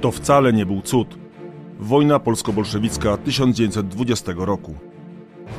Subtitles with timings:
[0.00, 1.18] To wcale nie był cud.
[1.80, 4.74] Wojna polsko-bolszewicka 1920 roku.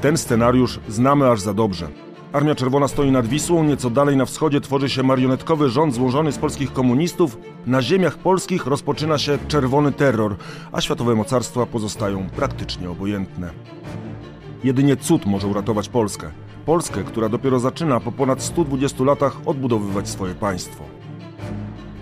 [0.02, 1.88] Ten scenariusz znamy aż za dobrze.
[2.34, 6.38] Armia Czerwona stoi nad Wisłą, nieco dalej na wschodzie tworzy się marionetkowy rząd złożony z
[6.38, 10.36] polskich komunistów, na ziemiach polskich rozpoczyna się czerwony terror,
[10.72, 13.50] a światowe mocarstwa pozostają praktycznie obojętne.
[14.64, 16.32] Jedynie cud może uratować Polskę.
[16.66, 20.84] Polskę, która dopiero zaczyna po ponad 120 latach odbudowywać swoje państwo.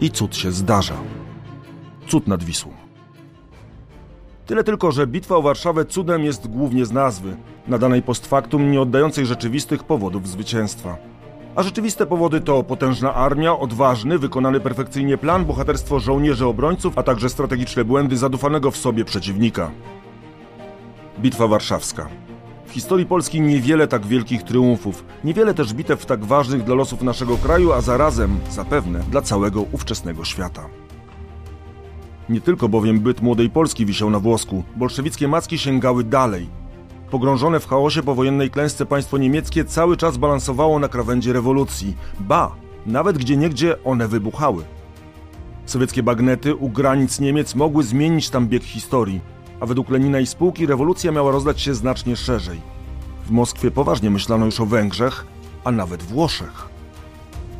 [0.01, 0.95] I cud się zdarza.
[2.07, 2.71] Cud nad Wisłą.
[4.45, 7.35] Tyle tylko, że bitwa o Warszawę cudem jest głównie z nazwy,
[7.67, 10.97] nadanej post factum nie oddającej rzeczywistych powodów zwycięstwa.
[11.55, 17.29] A rzeczywiste powody to potężna armia, odważny, wykonany perfekcyjnie plan, bohaterstwo żołnierzy obrońców, a także
[17.29, 19.71] strategiczne błędy zadufanego w sobie przeciwnika.
[21.19, 22.07] Bitwa Warszawska.
[22.65, 27.37] W historii Polski niewiele tak wielkich triumfów, niewiele też bitew tak ważnych dla losów naszego
[27.37, 30.69] kraju, a zarazem, zapewne, dla całego ówczesnego świata.
[32.29, 36.49] Nie tylko bowiem byt młodej Polski wisiał na włosku, bolszewickie macki sięgały dalej.
[37.11, 41.95] Pogrążone w chaosie powojennej klęsce państwo niemieckie cały czas balansowało na krawędzi rewolucji.
[42.19, 44.63] Ba, nawet gdzie niegdzie one wybuchały.
[45.65, 49.21] Sowieckie bagnety u granic Niemiec mogły zmienić tam bieg historii,
[49.59, 52.61] a według Lenina i spółki rewolucja miała rozdać się znacznie szerzej.
[53.25, 55.25] W Moskwie poważnie myślano już o Węgrzech,
[55.63, 56.74] a nawet Włoszech.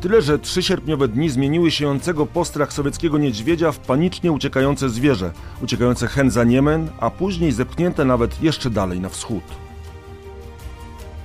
[0.06, 6.06] Tyle, że trzy sierpniowe dni zmieniły siejącego postrach sowieckiego niedźwiedzia w panicznie uciekające zwierzę, uciekające
[6.06, 9.42] hen za Niemen, a później zepchnięte nawet jeszcze dalej na wschód.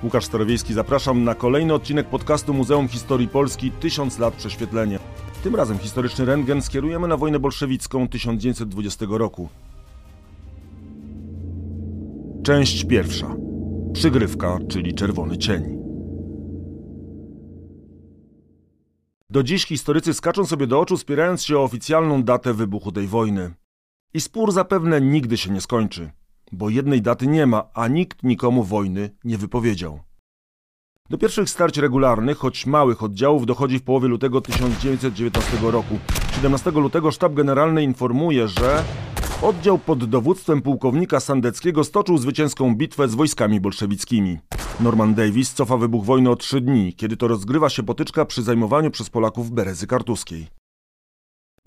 [0.04, 5.00] Łukasz Starowiejski, zapraszam na kolejny odcinek podcastu Muzeum Historii Polski Tysiąc lat prześwietlenie.
[5.44, 9.50] Tym razem historyczny rentgen skierujemy na wojnę bolszewicką 1920 roku.
[12.44, 13.36] Część pierwsza.
[13.94, 15.81] Przygrywka, czyli czerwony cień.
[19.32, 23.54] Do dziś historycy skaczą sobie do oczu, spierając się o oficjalną datę wybuchu tej wojny.
[24.14, 26.12] I spór zapewne nigdy się nie skończy,
[26.52, 30.00] bo jednej daty nie ma, a nikt nikomu wojny nie wypowiedział.
[31.09, 36.00] Do pierwszych starć regularnych, choć małych oddziałów dochodzi w połowie lutego 1919 roku.
[36.36, 38.84] 17 lutego sztab generalny informuje, że
[39.41, 44.40] oddział pod dowództwem pułkownika Sandeckiego stoczył zwycięską bitwę z wojskami bolszewickimi.
[44.79, 48.91] Norman Davis cofa wybuch wojny o trzy dni, kiedy to rozgrywa się potyczka przy zajmowaniu
[48.91, 50.47] przez Polaków Berezy Kartuskiej.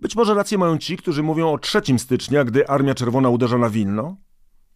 [0.00, 3.70] Być może rację mają ci, którzy mówią o 3 stycznia, gdy Armia Czerwona uderza na
[3.70, 4.16] Wilno.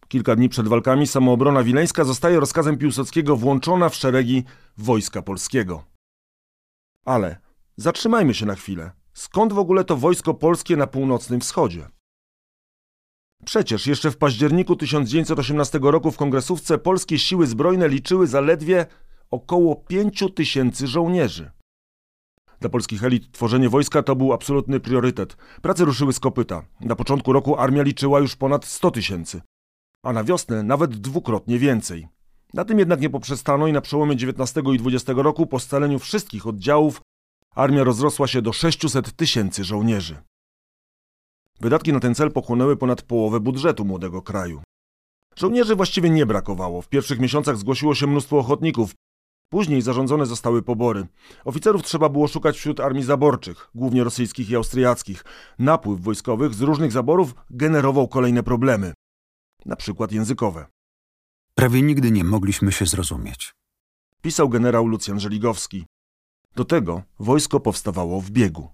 [0.07, 4.43] Kilka dni przed walkami samoobrona wileńska zostaje rozkazem Piłsudskiego włączona w szeregi
[4.77, 5.83] Wojska Polskiego.
[7.05, 7.39] Ale
[7.77, 8.91] zatrzymajmy się na chwilę.
[9.13, 11.89] Skąd w ogóle to wojsko polskie na północnym wschodzie?
[13.45, 18.85] Przecież jeszcze w październiku 1918 roku w kongresówce polskie siły zbrojne liczyły zaledwie
[19.31, 21.51] około 5 tysięcy żołnierzy.
[22.59, 25.37] Dla polskich elit tworzenie wojska to był absolutny priorytet.
[25.61, 26.63] Prace ruszyły z kopyta.
[26.81, 29.41] Na początku roku armia liczyła już ponad 100 tysięcy,
[30.03, 32.07] a na wiosnę nawet dwukrotnie więcej.
[32.53, 36.47] Na tym jednak nie poprzestano i na przełomie XIX i XX roku po scaleniu wszystkich
[36.47, 37.01] oddziałów
[37.55, 40.17] armia rozrosła się do 600 tysięcy żołnierzy.
[41.59, 44.61] Wydatki na ten cel pochłonęły ponad połowę budżetu młodego kraju.
[45.35, 46.81] Żołnierzy właściwie nie brakowało.
[46.81, 48.93] W pierwszych miesiącach zgłosiło się mnóstwo ochotników.
[49.49, 51.07] Później zarządzone zostały pobory.
[51.45, 55.25] Oficerów trzeba było szukać wśród armii zaborczych, głównie rosyjskich i austriackich.
[55.59, 58.93] Napływ wojskowych z różnych zaborów generował kolejne problemy,
[59.65, 60.65] na przykład językowe.
[61.55, 63.53] Prawie nigdy nie mogliśmy się zrozumieć.
[64.21, 65.85] Pisał generał Lucjan Żeligowski.
[66.55, 68.69] Do tego wojsko powstawało w biegu.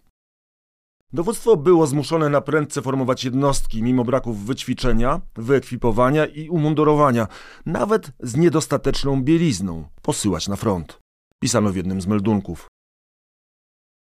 [1.15, 7.27] Dowództwo było zmuszone na prędce formować jednostki, mimo braków wyćwiczenia, wyekwipowania i umundurowania,
[7.65, 10.99] nawet z niedostateczną bielizną, posyłać na front.
[11.39, 12.67] Pisano w jednym z meldunków.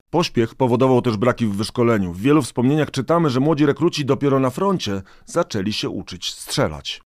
[0.10, 2.14] Pośpiech powodował też braki w wyszkoleniu.
[2.14, 7.02] W wielu wspomnieniach czytamy, że młodzi rekruci dopiero na froncie zaczęli się uczyć strzelać.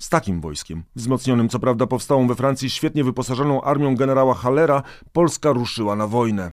[0.00, 4.82] Z takim wojskiem, wzmocnionym co prawda powstałą we Francji świetnie wyposażoną armią generała Hallera,
[5.12, 6.50] Polska ruszyła na wojnę.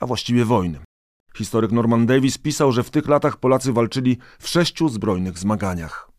[0.00, 0.87] A właściwie wojny.
[1.36, 6.10] Historyk Norman Davis pisał, że w tych latach Polacy walczyli w sześciu zbrojnych zmaganiach.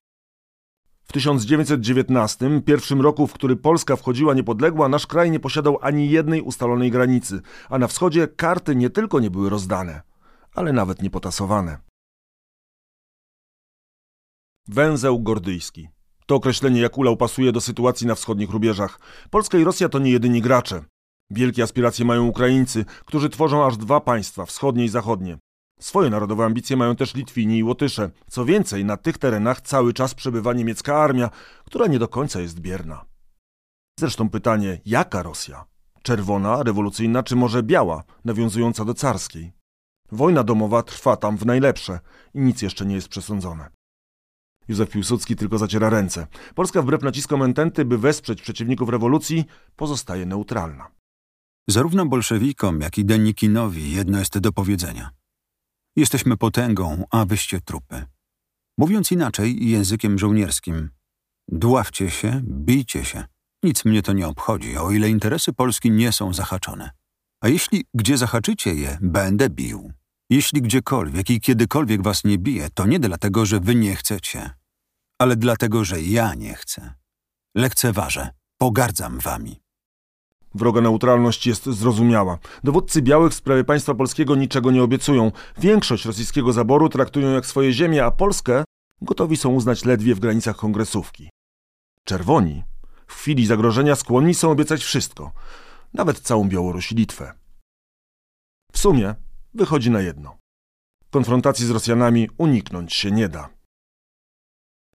[1.04, 6.42] W 1919, pierwszym roku, w który Polska wchodziła niepodległa, nasz kraj nie posiadał ani jednej
[6.42, 10.02] ustalonej granicy, a na wschodzie karty nie tylko nie były rozdane,
[10.56, 11.78] ale nawet nie potasowane.
[14.68, 15.90] Węzeł gordyjski.
[16.26, 19.00] To określenie Jakula pasuje do sytuacji na wschodnich rubieżach.
[19.30, 20.84] Polska i Rosja to nie jedyni gracze.
[21.32, 25.38] Wielkie aspiracje mają Ukraińcy, którzy tworzą aż dwa państwa, wschodnie i zachodnie.
[25.80, 28.10] Swoje narodowe ambicje mają też Litwini i Łotysze.
[28.30, 31.30] Co więcej, na tych terenach cały czas przebywa niemiecka armia,
[31.66, 33.06] która nie do końca jest bierna.
[34.00, 35.66] Zresztą pytanie, jaka Rosja?
[36.02, 39.54] Czerwona, rewolucyjna, czy może biała, nawiązująca do carskiej?
[40.12, 42.00] Wojna domowa trwa tam w najlepsze
[42.34, 43.70] i nic jeszcze nie jest przesądzone.
[44.68, 46.28] Józef Piłsudski tylko zaciera ręce.
[46.56, 50.99] Polska wbrew naciskom ententy, by wesprzeć przeciwników rewolucji, pozostaje neutralna.
[51.70, 55.10] Zarówno bolszewikom, jak i Denikinowi jedno jest do powiedzenia.
[55.96, 58.06] Jesteśmy potęgą, a wyście trupy.
[58.78, 60.90] Mówiąc inaczej, językiem żołnierskim.
[61.48, 63.26] Dławcie się, bijcie się.
[63.64, 66.92] Nic mnie to nie obchodzi, o ile interesy Polski nie są zahaczone.
[67.42, 69.92] A jeśli gdzie zahaczycie je, będę bił.
[70.30, 74.50] Jeśli gdziekolwiek i kiedykolwiek was nie bije, to nie dlatego, że wy nie chcecie,
[75.20, 76.94] ale dlatego, że ja nie chcę.
[77.56, 79.69] Lekceważę, pogardzam wami.
[80.56, 82.38] Wroga neutralność jest zrozumiała.
[82.64, 85.32] Dowódcy białych w sprawie państwa polskiego niczego nie obiecują.
[85.58, 88.64] Większość rosyjskiego zaboru traktują jak swoje ziemie, a Polskę
[89.02, 91.30] gotowi są uznać ledwie w granicach kongresówki.
[92.04, 92.64] Czerwoni
[93.08, 95.32] w chwili zagrożenia skłonni są obiecać wszystko,
[95.94, 97.34] nawet całą Białoruś i Litwę.
[98.72, 99.16] W sumie
[99.54, 100.38] wychodzi na jedno.
[101.10, 103.50] Konfrontacji z Rosjanami uniknąć się nie da.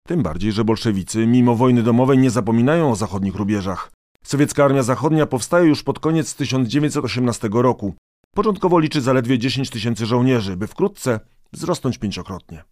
[0.07, 3.91] Tym bardziej, że bolszewicy, mimo wojny domowej, nie zapominają o zachodnich rubieżach.
[4.23, 7.95] Sowiecka Armia Zachodnia powstaje już pod koniec 1918 roku.
[8.35, 11.19] Początkowo liczy zaledwie 10 tysięcy żołnierzy, by wkrótce
[11.53, 12.63] wzrosnąć pięciokrotnie.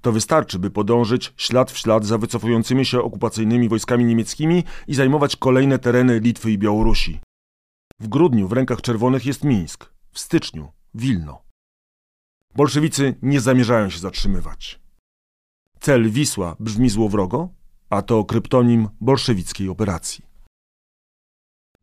[0.00, 5.36] To wystarczy, by podążyć ślad w ślad za wycofującymi się okupacyjnymi wojskami niemieckimi i zajmować
[5.36, 7.20] kolejne tereny Litwy i Białorusi.
[8.00, 11.42] W grudniu w rękach czerwonych jest Mińsk, w styczniu Wilno.
[12.54, 14.80] Bolszewicy nie zamierzają się zatrzymywać.
[15.80, 17.48] Cel Wisła brzmi złowrogo,
[17.90, 20.27] a to kryptonim bolszewickiej operacji.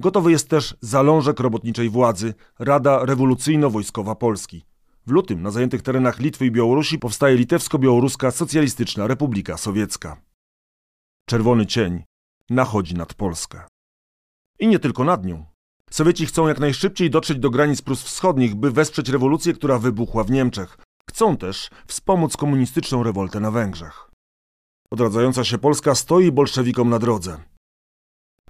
[0.01, 4.65] Gotowy jest też zalążek robotniczej władzy, Rada Rewolucyjno-Wojskowa Polski.
[5.07, 10.21] W lutym na zajętych terenach Litwy i Białorusi powstaje Litewsko-Białoruska Socjalistyczna Republika Sowiecka.
[11.29, 12.03] Czerwony cień
[12.49, 13.61] nachodzi nad Polskę.
[14.59, 15.45] I nie tylko nad nią.
[15.89, 20.31] Sowieci chcą jak najszybciej dotrzeć do granic Prus Wschodnich, by wesprzeć rewolucję, która wybuchła w
[20.31, 20.77] Niemczech.
[21.09, 24.11] Chcą też wspomóc komunistyczną rewoltę na Węgrzech.
[24.91, 27.37] Odradzająca się Polska stoi bolszewikom na drodze.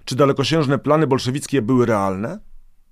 [0.06, 2.38] Czy dalekosiężne plany bolszewickie były realne?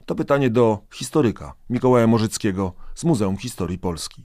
[0.07, 4.23] To pytanie do historyka Mikołaja Morzyckiego z Muzeum Historii Polski.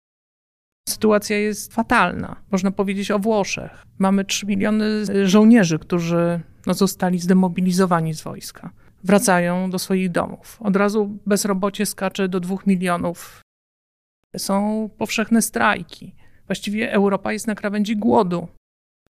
[0.90, 2.36] Sytuacja jest fatalna.
[2.52, 3.86] Można powiedzieć o Włoszech.
[3.98, 4.86] Mamy 3 miliony
[5.28, 8.70] żołnierzy, którzy no, zostali zdemobilizowani z wojska.
[9.04, 10.58] Wracają do swoich domów.
[10.62, 13.42] Od razu bezrobocie skacze do 2 milionów.
[14.38, 16.16] Są powszechne strajki.
[16.48, 18.48] Właściwie Europa jest na krawędzi głodu.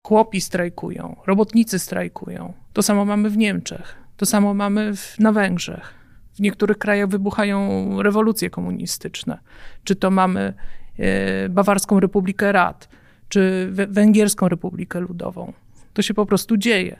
[0.06, 2.52] Chłopi strajkują, robotnicy strajkują.
[2.72, 5.94] To samo mamy w Niemczech, to samo mamy w, na Węgrzech.
[6.34, 9.38] W niektórych krajach wybuchają rewolucje komunistyczne.
[9.84, 10.54] Czy to mamy
[10.98, 12.88] e, Bawarską Republikę Rad,
[13.28, 15.52] czy Węgierską Republikę Ludową.
[15.92, 16.98] To się po prostu dzieje.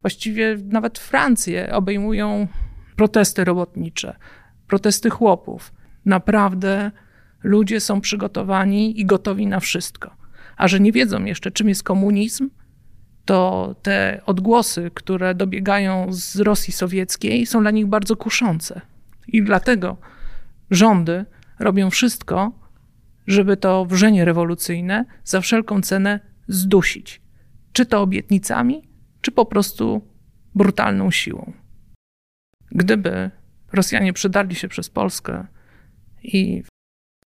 [0.00, 2.46] Właściwie nawet Francję obejmują
[2.96, 4.16] protesty robotnicze,
[4.68, 5.72] protesty chłopów.
[6.04, 6.90] Naprawdę
[7.42, 10.23] ludzie są przygotowani i gotowi na wszystko.
[10.56, 12.50] A że nie wiedzą jeszcze, czym jest komunizm,
[13.24, 18.80] to te odgłosy, które dobiegają z Rosji Sowieckiej, są dla nich bardzo kuszące.
[19.28, 19.96] I dlatego
[20.70, 21.24] rządy
[21.58, 22.52] robią wszystko,
[23.26, 27.20] żeby to wrzenie rewolucyjne za wszelką cenę zdusić.
[27.72, 28.88] Czy to obietnicami,
[29.20, 30.08] czy po prostu
[30.54, 31.52] brutalną siłą.
[32.70, 33.30] Gdyby
[33.72, 35.46] Rosjanie przedarli się przez Polskę
[36.22, 36.62] i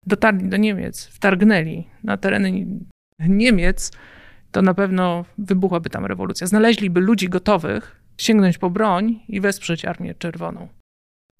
[0.06, 2.66] dotarli do Niemiec, wtargnęli na tereny
[3.18, 3.92] Niemiec,
[4.52, 6.46] to na pewno wybuchłaby tam rewolucja.
[6.46, 10.68] Znaleźliby ludzi gotowych sięgnąć po broń i wesprzeć Armię Czerwoną.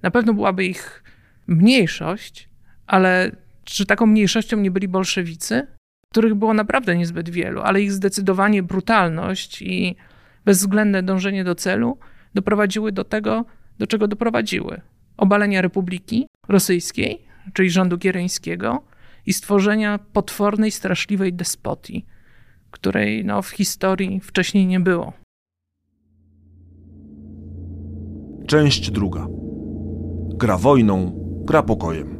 [0.03, 1.03] Na pewno byłaby ich
[1.47, 2.49] mniejszość,
[2.87, 3.31] ale
[3.63, 5.67] czy taką mniejszością nie byli bolszewicy,
[6.11, 9.95] których było naprawdę niezbyt wielu, ale ich zdecydowanie brutalność i
[10.45, 11.97] bezwzględne dążenie do celu
[12.33, 13.45] doprowadziły do tego,
[13.79, 14.81] do czego doprowadziły.
[15.17, 17.21] Obalenia Republiki Rosyjskiej,
[17.53, 18.83] czyli rządu giereńskiego
[19.29, 22.05] i stworzenia potwornej, straszliwej despotii,
[22.71, 25.13] której no, w historii wcześniej nie było.
[28.47, 29.27] Część druga.
[30.35, 31.11] Gra wojną,
[31.45, 32.19] gra pokojem.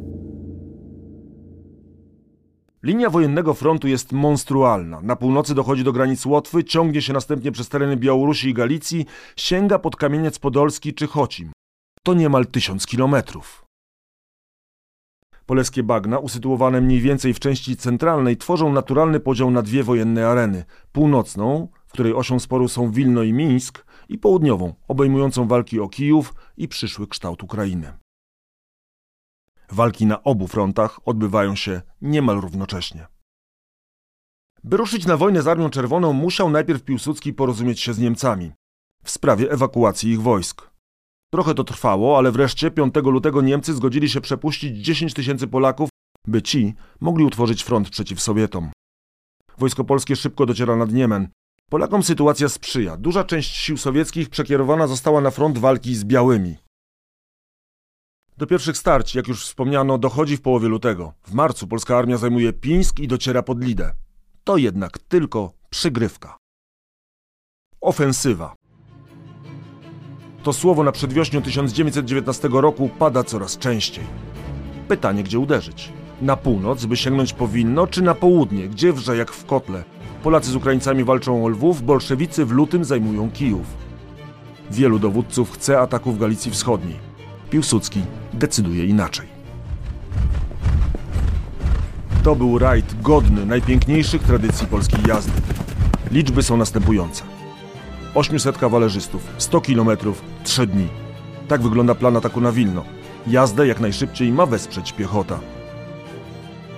[2.82, 5.00] Linia wojennego frontu jest monstrualna.
[5.00, 9.78] Na północy dochodzi do granic Łotwy, ciągnie się następnie przez tereny Białorusi i Galicji, sięga
[9.78, 11.52] pod Kamieniec Podolski czy Chocim.
[12.02, 13.69] To niemal tysiąc kilometrów.
[15.50, 20.64] Polskie bagna, usytuowane mniej więcej w części centralnej, tworzą naturalny podział na dwie wojenne areny.
[20.92, 26.34] Północną, w której osią sporu są Wilno i Mińsk, i południową, obejmującą walki o Kijów
[26.56, 27.92] i przyszły kształt Ukrainy.
[29.72, 33.06] Walki na obu frontach odbywają się niemal równocześnie.
[34.64, 38.52] By ruszyć na wojnę z Armią Czerwoną, musiał najpierw Piłsudski porozumieć się z Niemcami
[39.04, 40.69] w sprawie ewakuacji ich wojsk.
[41.30, 45.88] Trochę to trwało, ale wreszcie 5 lutego Niemcy zgodzili się przepuścić 10 tysięcy Polaków
[46.26, 48.70] by ci mogli utworzyć front przeciw Sowietom.
[49.58, 51.28] Wojsko polskie szybko dociera nad Niemen.
[51.68, 52.96] Polakom sytuacja sprzyja.
[52.96, 56.56] Duża część sił sowieckich przekierowana została na front walki z białymi.
[58.36, 61.12] Do pierwszych starć, jak już wspomniano, dochodzi w połowie lutego.
[61.22, 63.94] W marcu polska armia zajmuje Pińsk i dociera pod Lidę.
[64.44, 66.36] To jednak tylko przygrywka.
[67.80, 68.54] Ofensywa.
[70.42, 74.04] To słowo na przedwiośniu 1919 roku pada coraz częściej.
[74.88, 75.92] Pytanie, gdzie uderzyć?
[76.22, 79.84] Na północ, by sięgnąć powinno, czy na południe, gdzie wrze jak w kotle?
[80.22, 83.66] Polacy z Ukraińcami walczą o Lwów, bolszewicy w lutym zajmują Kijów.
[84.70, 86.96] Wielu dowódców chce ataku w Galicji Wschodniej.
[87.50, 88.00] Piłsudski
[88.32, 89.26] decyduje inaczej.
[92.22, 95.32] To był rajd godny najpiękniejszych tradycji polskiej jazdy.
[96.10, 97.29] Liczby są następujące.
[98.14, 99.90] 800 kawalerzystów, 100 km,
[100.44, 100.88] 3 dni.
[101.48, 102.84] Tak wygląda plan ataku na Wilno.
[103.26, 105.40] Jazdę jak najszybciej ma wesprzeć piechota.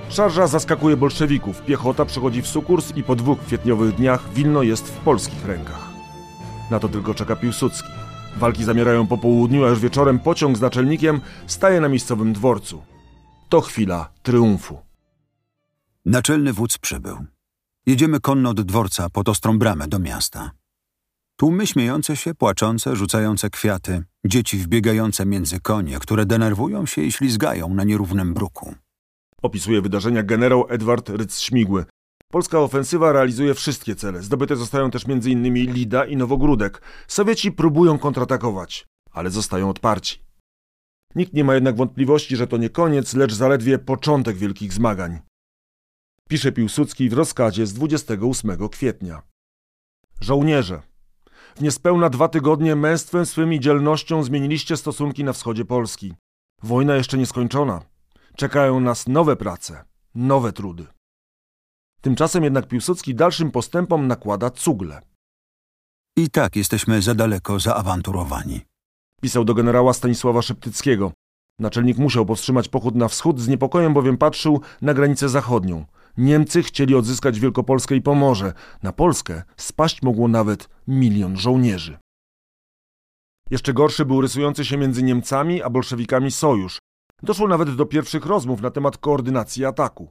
[0.09, 4.97] Szarża zaskakuje bolszewików, piechota przechodzi w sukurs i po dwóch kwietniowych dniach Wilno jest w
[4.97, 5.89] polskich rękach.
[6.71, 7.89] Na to tylko czeka Piłsudski.
[8.37, 12.83] Walki zamierają po południu, a już wieczorem pociąg z naczelnikiem staje na miejscowym dworcu.
[13.49, 14.79] To chwila triumfu.
[16.05, 17.17] Naczelny wódz przybył.
[17.87, 20.51] Jedziemy konno od dworca pod ostrą bramę do miasta.
[21.37, 27.75] Tłumy śmiejące się, płaczące, rzucające kwiaty, dzieci wbiegające między konie, które denerwują się i ślizgają
[27.75, 28.75] na nierównym bruku.
[29.43, 31.85] Opisuje wydarzenia generał Edward Rydz-Śmigły.
[32.29, 34.23] Polska ofensywa realizuje wszystkie cele.
[34.23, 35.55] Zdobyte zostają też m.in.
[35.55, 36.83] Lida i Nowogródek.
[37.09, 40.23] Sowieci próbują kontratakować, ale zostają odparci.
[41.15, 45.19] Nikt nie ma jednak wątpliwości, że to nie koniec, lecz zaledwie początek wielkich zmagań.
[46.29, 49.23] Pisze Piłsudski w rozkazie z 28 kwietnia.
[50.21, 50.83] Żołnierze,
[51.55, 56.15] w niespełna dwa tygodnie męstwem swym i dzielnością zmieniliście stosunki na wschodzie Polski.
[56.63, 57.83] Wojna jeszcze nie skończona.
[58.37, 60.87] Czekają nas nowe prace, nowe trudy.
[62.01, 65.01] Tymczasem jednak Piłsudski dalszym postępom nakłada cugle.
[66.17, 68.61] I tak jesteśmy za daleko zaawanturowani.
[69.21, 71.13] Pisał do generała Stanisława Szeptyckiego.
[71.59, 75.85] Naczelnik musiał powstrzymać pochód na wschód, z niepokojem bowiem patrzył na granicę zachodnią.
[76.17, 78.53] Niemcy chcieli odzyskać Wielkopolskę i Pomorze.
[78.83, 81.99] Na Polskę spaść mogło nawet milion żołnierzy.
[83.51, 86.79] Jeszcze gorszy był rysujący się między Niemcami a bolszewikami sojusz.
[87.23, 90.11] Doszło nawet do pierwszych rozmów na temat koordynacji ataku.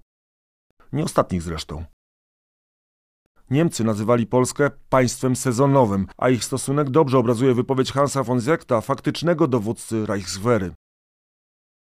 [0.93, 1.86] Nie ostatnich zresztą.
[3.50, 9.48] Niemcy nazywali Polskę państwem sezonowym, a ich stosunek dobrze obrazuje wypowiedź Hansa von Zekta, faktycznego
[9.48, 10.74] dowódcy Reichswehry.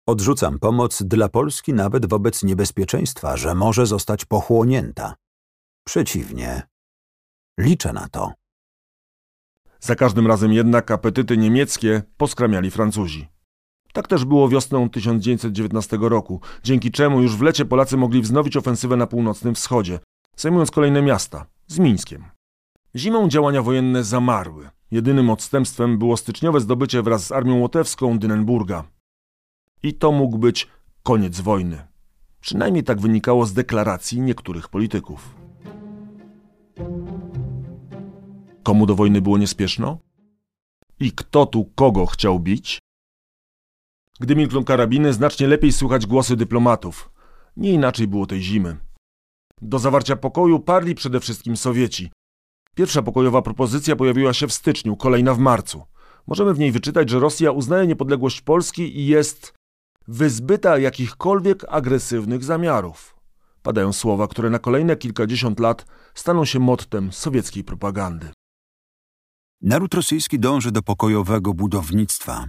[0.08, 5.16] Odrzucam pomoc dla Polski nawet wobec niebezpieczeństwa, że może zostać pochłonięta.
[5.84, 6.62] Przeciwnie.
[7.60, 8.32] Liczę na to.
[9.80, 13.28] Za każdym razem jednak apetyty niemieckie poskramiali Francuzi.
[13.94, 18.96] Tak też było wiosną 1919 roku, dzięki czemu już w lecie Polacy mogli wznowić ofensywę
[18.96, 20.00] na północnym wschodzie,
[20.36, 22.26] zajmując kolejne miasta, z Mińskiem.
[22.96, 24.70] Zimą działania wojenne zamarły.
[24.92, 28.97] Jedynym odstępstwem było styczniowe zdobycie wraz z armią łotewską Dynenburga.
[29.84, 30.68] I to mógł być
[31.04, 31.88] koniec wojny.
[32.42, 35.36] Przynajmniej tak wynikało z deklaracji niektórych polityków.
[38.64, 39.98] Komu do wojny było niespieszno?
[41.00, 42.80] I kto tu kogo chciał bić?
[44.20, 47.10] Gdy milkną karabiny, znacznie lepiej słychać głosy dyplomatów.
[47.58, 48.78] Nie inaczej było tej zimy.
[49.62, 52.12] Do zawarcia pokoju parli przede wszystkim Sowieci.
[52.76, 55.84] Pierwsza pokojowa propozycja pojawiła się w styczniu, kolejna w marcu.
[56.28, 59.57] Możemy w niej wyczytać, że Rosja uznaje niepodległość Polski i jest
[60.08, 63.16] wyzbyta jakichkolwiek agresywnych zamiarów.
[63.62, 65.86] Padają słowa, które na kolejne kilkadziesiąt lat
[66.16, 68.30] staną się mottem sowieckiej propagandy.
[69.62, 72.46] Naród rosyjski dąży do pokojowego budownictwa.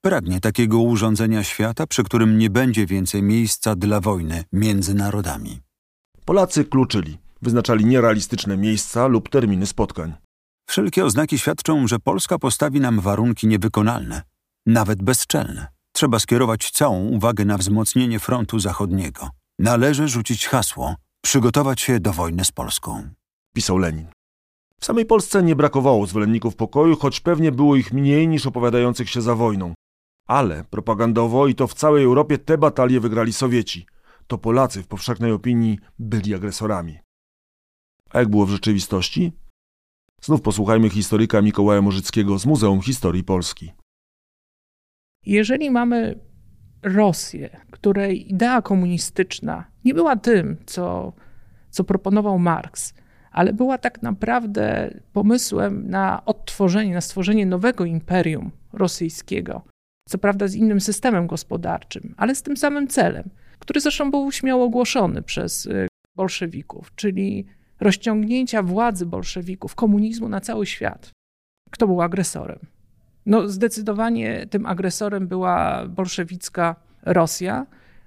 [0.00, 5.60] Pragnie takiego urządzenia świata, przy którym nie będzie więcej miejsca dla wojny między narodami.
[6.24, 10.12] Polacy kluczyli, wyznaczali nierealistyczne miejsca lub terminy spotkań.
[10.68, 14.22] Wszelkie oznaki świadczą, że Polska postawi nam warunki niewykonalne,
[14.66, 15.81] nawet bezczelne.
[15.92, 19.30] Trzeba skierować całą uwagę na wzmocnienie frontu zachodniego.
[19.58, 23.08] Należy rzucić hasło, przygotować się do wojny z Polską.
[23.54, 24.06] Pisał Lenin.
[24.80, 29.22] W samej Polsce nie brakowało zwolenników pokoju, choć pewnie było ich mniej niż opowiadających się
[29.22, 29.74] za wojną.
[30.28, 33.86] Ale propagandowo i to w całej Europie te batalie wygrali Sowieci.
[34.26, 36.98] To Polacy w powszechnej opinii byli agresorami.
[38.10, 39.32] A jak było w rzeczywistości?
[40.22, 43.72] Znów posłuchajmy historyka Mikołaja Morzyckiego z Muzeum Historii Polski.
[45.26, 46.18] Jeżeli mamy
[46.82, 51.12] Rosję, której idea komunistyczna nie była tym, co,
[51.70, 52.94] co proponował Marks,
[53.32, 59.62] ale była tak naprawdę pomysłem na odtworzenie, na stworzenie nowego imperium rosyjskiego,
[60.08, 63.30] co prawda z innym systemem gospodarczym, ale z tym samym celem
[63.62, 67.46] który zresztą był śmiało ogłoszony przez y, bolszewików, czyli
[67.80, 71.10] rozciągnięcia władzy bolszewików, komunizmu na cały świat.
[71.70, 72.58] Kto był agresorem?
[73.26, 77.66] No, zdecydowanie tym agresorem była bolszewicka Rosja,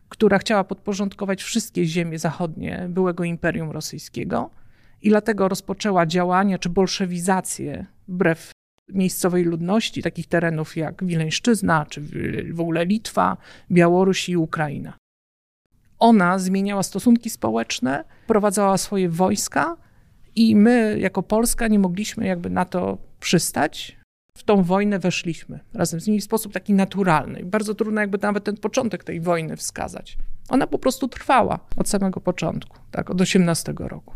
[0.09, 4.49] która chciała podporządkować wszystkie ziemie zachodnie byłego Imperium Rosyjskiego
[5.01, 8.51] i dlatego rozpoczęła działania czy bolszewizację wbrew
[8.89, 12.01] miejscowej ludności, takich terenów jak Wileńszczyzna, czy
[12.53, 13.37] w ogóle Litwa,
[13.71, 14.93] Białoruś i Ukraina.
[15.99, 19.77] Ona zmieniała stosunki społeczne, prowadzała swoje wojska
[20.35, 23.97] i my, jako Polska, nie mogliśmy jakby na to przystać.
[24.37, 27.45] W tą wojnę weszliśmy razem z nimi w sposób taki naturalny.
[27.45, 30.17] bardzo trudno jakby nawet ten początek tej wojny wskazać.
[30.49, 34.13] Ona po prostu trwała od samego początku, tak, od 18 roku.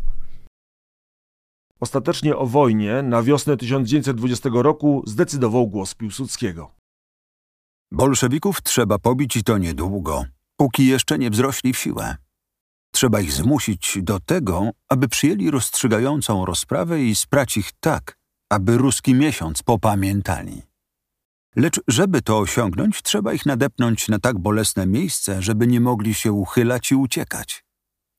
[1.80, 6.74] Ostatecznie o wojnie na wiosnę 1920 roku zdecydował głos Piłsudskiego.
[7.92, 10.24] Bolszewików trzeba pobić i to niedługo,
[10.56, 12.16] póki jeszcze nie wzrośli w siłę.
[12.92, 18.19] Trzeba ich zmusić do tego, aby przyjęli rozstrzygającą rozprawę i sprać ich tak,
[18.50, 20.62] aby ruski miesiąc popamiętali.
[21.56, 26.32] Lecz żeby to osiągnąć, trzeba ich nadepnąć na tak bolesne miejsce, żeby nie mogli się
[26.32, 27.64] uchylać i uciekać.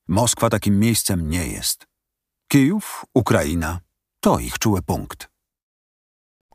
[0.08, 1.86] Moskwa takim miejscem nie jest.
[2.48, 3.80] Kijów, Ukraina
[4.20, 5.30] to ich czuły punkt.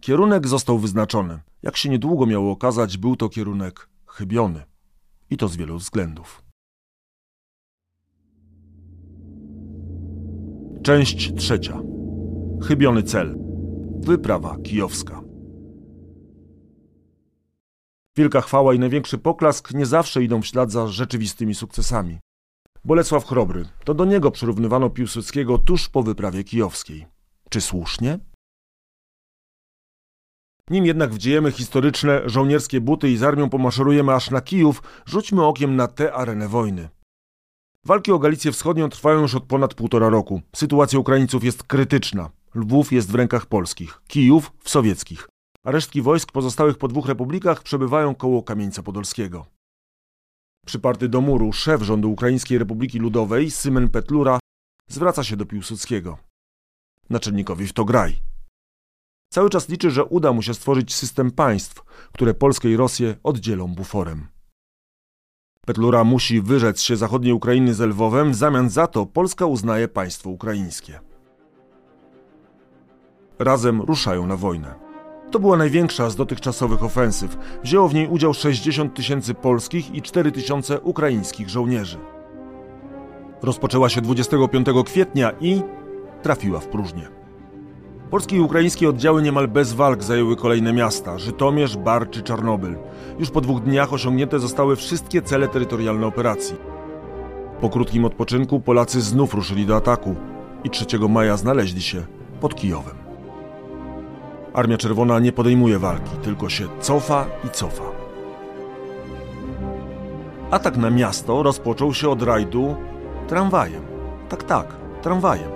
[0.01, 1.39] Kierunek został wyznaczony.
[1.63, 4.63] Jak się niedługo miało okazać, był to kierunek chybiony.
[5.29, 6.43] I to z wielu względów.
[10.83, 11.79] Część trzecia.
[12.67, 13.46] Chybiony cel.
[13.99, 15.21] Wyprawa kijowska.
[18.17, 22.19] Wielka chwała i największy poklask nie zawsze idą w ślad za rzeczywistymi sukcesami.
[22.85, 23.65] Bolesław Chrobry.
[23.83, 27.05] To do niego przyrównywano Piłsudskiego tuż po wyprawie kijowskiej.
[27.49, 28.19] Czy słusznie?
[30.69, 35.75] Nim jednak wdziejemy historyczne żołnierskie buty i z armią pomaszerujemy aż na Kijów, rzućmy okiem
[35.75, 36.89] na tę arenę wojny.
[37.85, 40.41] Walki o Galicję Wschodnią trwają już od ponad półtora roku.
[40.55, 42.29] Sytuacja Ukraińców jest krytyczna.
[42.57, 45.29] Lwów jest w rękach polskich, Kijów w sowieckich,
[45.65, 49.45] a resztki wojsk pozostałych po dwóch republikach przebywają koło Kamieńca Podolskiego.
[50.65, 54.39] Przyparty do muru szef rządu Ukraińskiej Republiki Ludowej, Symen Petlura,
[54.87, 56.17] zwraca się do Piłsudskiego.
[57.09, 58.19] Naczelnikowi w to graj.
[59.33, 63.67] Cały czas liczy, że uda mu się stworzyć system państw, które Polskę i Rosję oddzielą
[63.67, 64.27] buforem.
[65.65, 70.29] Petlura musi wyrzec się zachodniej Ukrainy z Lwowem, w zamian za to Polska uznaje państwo
[70.29, 70.99] ukraińskie.
[73.39, 74.87] Razem ruszają na wojnę.
[75.31, 77.37] To była największa z dotychczasowych ofensyw.
[77.63, 81.97] Wzięło w niej udział 60 tysięcy polskich i 4 tysiące ukraińskich żołnierzy.
[83.41, 85.61] Rozpoczęła się 25 kwietnia i
[86.21, 87.07] trafiła w próżnię.
[88.09, 92.75] Polskie i ukraińskie oddziały niemal bez walk zajęły kolejne miasta Żytomierz, Bar czy Czarnobyl.
[93.19, 96.55] Już po dwóch dniach osiągnięte zostały wszystkie cele terytorialne operacji.
[97.61, 100.15] Po krótkim odpoczynku Polacy znów ruszyli do ataku
[100.63, 102.03] i 3 maja znaleźli się
[102.41, 103.06] pod Kijowem.
[104.57, 107.83] Armia Czerwona nie podejmuje walki, tylko się cofa i cofa.
[110.51, 112.75] Atak na miasto rozpoczął się od rajdu
[113.27, 113.81] tramwajem.
[114.29, 115.49] Tak, tak, tramwajem.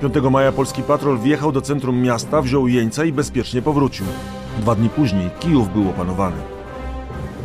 [0.00, 4.06] 5 maja polski patrol wjechał do centrum miasta, wziął jeńca i bezpiecznie powrócił.
[4.58, 6.42] Dwa dni później Kijów był opanowany.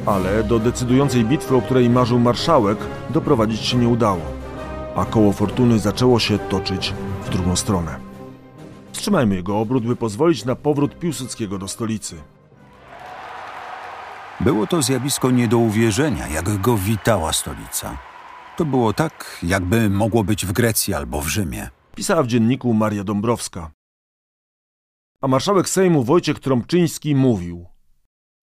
[0.06, 2.78] Ale do decydującej bitwy, o której marzył marszałek,
[3.10, 4.22] doprowadzić się nie udało.
[4.96, 6.94] A koło fortuny zaczęło się toczyć
[7.26, 8.13] w drugą stronę.
[8.94, 12.22] Wstrzymajmy jego obrót, by pozwolić na powrót Piłsudskiego do stolicy.
[14.40, 17.98] Było to zjawisko nie do uwierzenia, jak go witała stolica.
[18.58, 21.70] To było tak, jakby mogło być w Grecji albo w Rzymie.
[21.96, 23.72] Pisała w dzienniku Maria Dąbrowska.
[25.22, 27.66] A marszałek Sejmu Wojciech Trąbczyński mówił: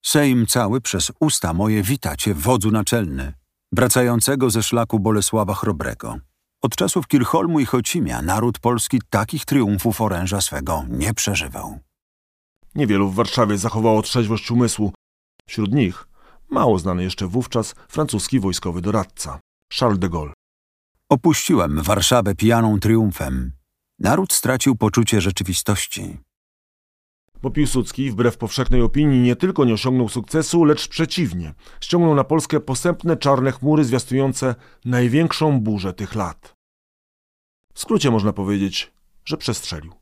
[0.05, 3.33] Sejm cały przez usta moje witacie wodzu naczelny,
[3.73, 6.19] wracającego ze szlaku Bolesława Chrobrego.
[6.63, 11.79] Od czasów Kirchholmu i Chocimia naród polski takich triumfów oręża swego nie przeżywał.
[12.75, 14.93] Niewielu w Warszawie zachowało trzeźwość umysłu.
[15.47, 16.09] Wśród nich
[16.51, 19.41] mało znany jeszcze wówczas francuski wojskowy doradca,
[19.79, 20.33] Charles de Gaulle.
[21.09, 23.53] Opuściłem Warszawę pijaną triumfem.
[23.99, 26.19] Naród stracił poczucie rzeczywistości.
[27.43, 32.61] Bo Piłsudski, wbrew powszechnej opinii, nie tylko nie osiągnął sukcesu, lecz przeciwnie, ściągnął na Polskę
[32.61, 36.55] posępne czarne chmury zwiastujące największą burzę tych lat.
[37.75, 38.93] W skrócie można powiedzieć,
[39.25, 39.93] że przestrzelił.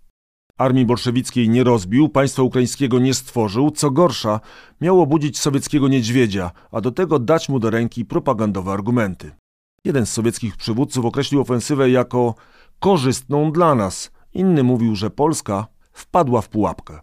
[0.59, 4.41] Armii bolszewickiej nie rozbił, państwa ukraińskiego nie stworzył, co gorsza,
[4.81, 9.31] miał obudzić sowieckiego niedźwiedzia, a do tego dać mu do ręki propagandowe argumenty.
[9.85, 12.35] Jeden z sowieckich przywódców określił ofensywę jako
[12.79, 17.01] korzystną dla nas, inny mówił, że Polska wpadła w pułapkę.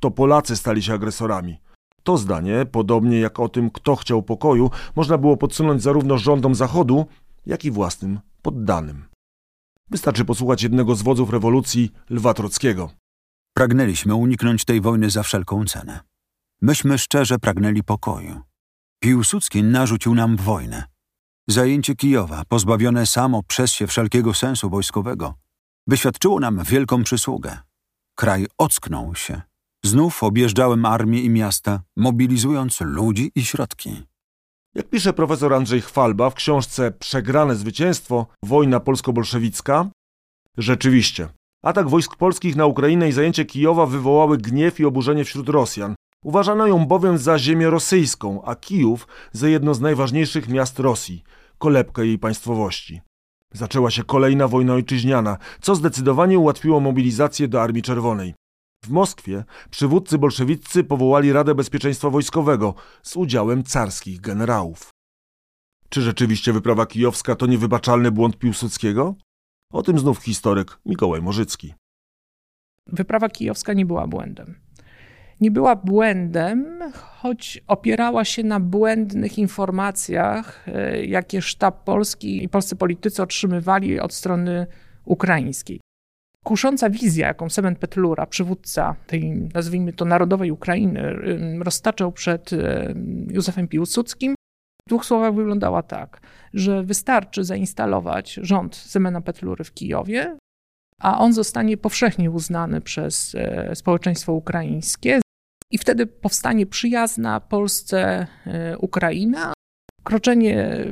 [0.00, 1.60] To Polacy stali się agresorami.
[2.02, 7.06] To zdanie, podobnie jak o tym, kto chciał pokoju, można było podsunąć zarówno rządom Zachodu,
[7.46, 9.04] jak i własnym poddanym.
[9.90, 12.90] Wystarczy posłuchać jednego z wodzów rewolucji, Lwa Trockiego.
[13.54, 16.00] Pragnęliśmy uniknąć tej wojny za wszelką cenę.
[16.62, 18.40] Myśmy szczerze pragnęli pokoju.
[19.02, 20.84] Piłsudski narzucił nam wojnę.
[21.48, 25.34] Zajęcie Kijowa, pozbawione samo przez się wszelkiego sensu wojskowego,
[25.86, 27.58] wyświadczyło nam wielką przysługę.
[28.14, 29.49] Kraj ocknął się.
[29.84, 34.02] Znów objeżdżałem armię i miasta, mobilizując ludzi i środki.
[34.74, 39.90] Jak pisze profesor Andrzej Chwalba w książce Przegrane zwycięstwo wojna polsko-bolszewicka,
[40.58, 41.28] rzeczywiście,
[41.64, 45.94] atak wojsk polskich na Ukrainę i zajęcie Kijowa wywołały gniew i oburzenie wśród Rosjan.
[46.24, 51.22] Uważano ją bowiem za ziemię rosyjską, a Kijów za jedno z najważniejszych miast Rosji,
[51.58, 53.00] kolebkę jej państwowości.
[53.52, 58.34] Zaczęła się kolejna wojna ojczyźniana, co zdecydowanie ułatwiło mobilizację do Armii Czerwonej.
[58.84, 64.90] W Moskwie przywódcy bolszewicy powołali Radę Bezpieczeństwa Wojskowego z udziałem carskich generałów.
[65.88, 69.14] Czy rzeczywiście wyprawa kijowska to niewybaczalny błąd Piłsudskiego?
[69.72, 71.74] O tym znów historyk Mikołaj Morzycki.
[72.86, 74.60] Wyprawa kijowska nie była błędem.
[75.40, 82.76] Nie była błędem, choć opierała się na błędnych informacjach, e, jakie sztab polski i polscy
[82.76, 84.66] politycy otrzymywali od strony
[85.04, 85.80] ukraińskiej.
[86.44, 91.14] Kusząca wizja, jaką Semen Petlura, przywódca tej, nazwijmy to, narodowej Ukrainy,
[91.62, 92.50] roztaczał przed
[93.28, 94.34] Józefem Piłsudskim,
[94.86, 96.20] w dwóch słowach wyglądała tak,
[96.54, 100.36] że wystarczy zainstalować rząd Semena Petlury w Kijowie,
[101.00, 105.20] a on zostanie powszechnie uznany przez e, społeczeństwo ukraińskie
[105.70, 109.52] i wtedy powstanie przyjazna Polsce e, Ukraina.
[110.04, 110.84] Kroczenie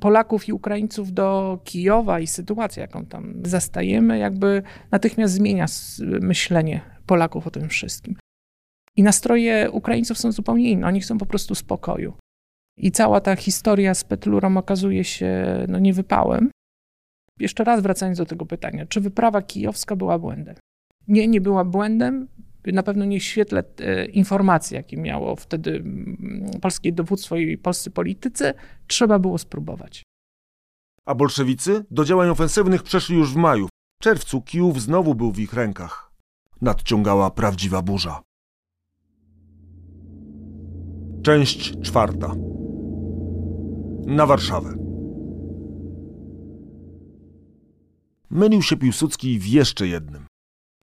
[0.00, 5.66] Polaków i Ukraińców do Kijowa i sytuacja, jaką tam zastajemy, jakby natychmiast zmienia
[6.20, 8.16] myślenie Polaków o tym wszystkim.
[8.96, 10.86] I nastroje Ukraińców są zupełnie inne.
[10.86, 12.14] Oni chcą po prostu spokoju.
[12.76, 16.50] I cała ta historia z Petlurą okazuje się no, niewypałem.
[17.40, 20.54] Jeszcze raz wracając do tego pytania, czy wyprawa kijowska była błędem?
[21.08, 22.28] Nie, nie była błędem
[22.72, 25.84] na pewno nie świetle e, informacji, jakie miało wtedy
[26.62, 28.54] polskie dowództwo i polscy politycy,
[28.86, 30.02] trzeba było spróbować.
[31.06, 33.68] A bolszewicy do działań ofensywnych przeszli już w maju.
[34.00, 36.12] W czerwcu Kijów znowu był w ich rękach.
[36.60, 38.22] Nadciągała prawdziwa burza.
[41.22, 42.34] Część czwarta.
[44.06, 44.74] Na Warszawę.
[48.30, 50.26] Mylił się Piłsudski w jeszcze jednym.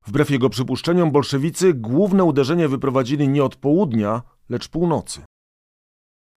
[0.07, 5.21] Wbrew jego przypuszczeniom, bolszewicy główne uderzenie wyprowadzili nie od południa, lecz północy.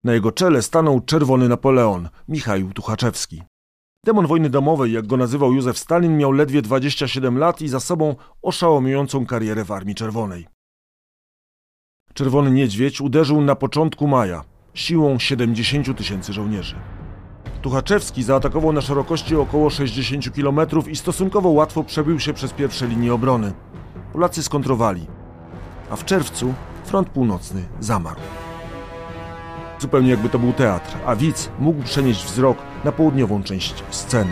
[0.03, 3.43] Na jego czele stanął czerwony Napoleon, Michał Tuchaczewski.
[4.05, 8.15] Demon wojny domowej, jak go nazywał Józef Stalin, miał ledwie 27 lat i za sobą
[8.41, 10.47] oszałamiającą karierę w Armii Czerwonej.
[12.13, 16.75] Czerwony Niedźwiedź uderzył na początku maja siłą 70 tysięcy żołnierzy.
[17.61, 23.13] Tuchaczewski zaatakował na szerokości około 60 km i stosunkowo łatwo przebił się przez pierwsze linie
[23.13, 23.53] obrony.
[24.13, 25.07] Polacy skontrowali,
[25.91, 26.53] a w czerwcu
[26.85, 28.19] front północny zamarł.
[29.79, 34.31] Zupełnie jakby to był teatr, a widz mógł przenieść wzrok na południową część sceny.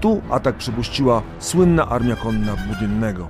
[0.00, 3.28] Tu atak przypuściła słynna armia konna Budynnego.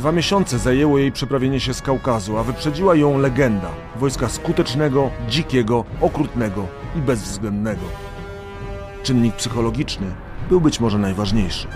[0.00, 5.84] Dwa miesiące zajęło jej przeprawienie się z Kaukazu, a wyprzedziła ją legenda wojska skutecznego, dzikiego,
[6.00, 7.82] okrutnego i bezwzględnego.
[9.02, 10.06] Czynnik psychologiczny
[10.48, 11.68] był być może najważniejszy.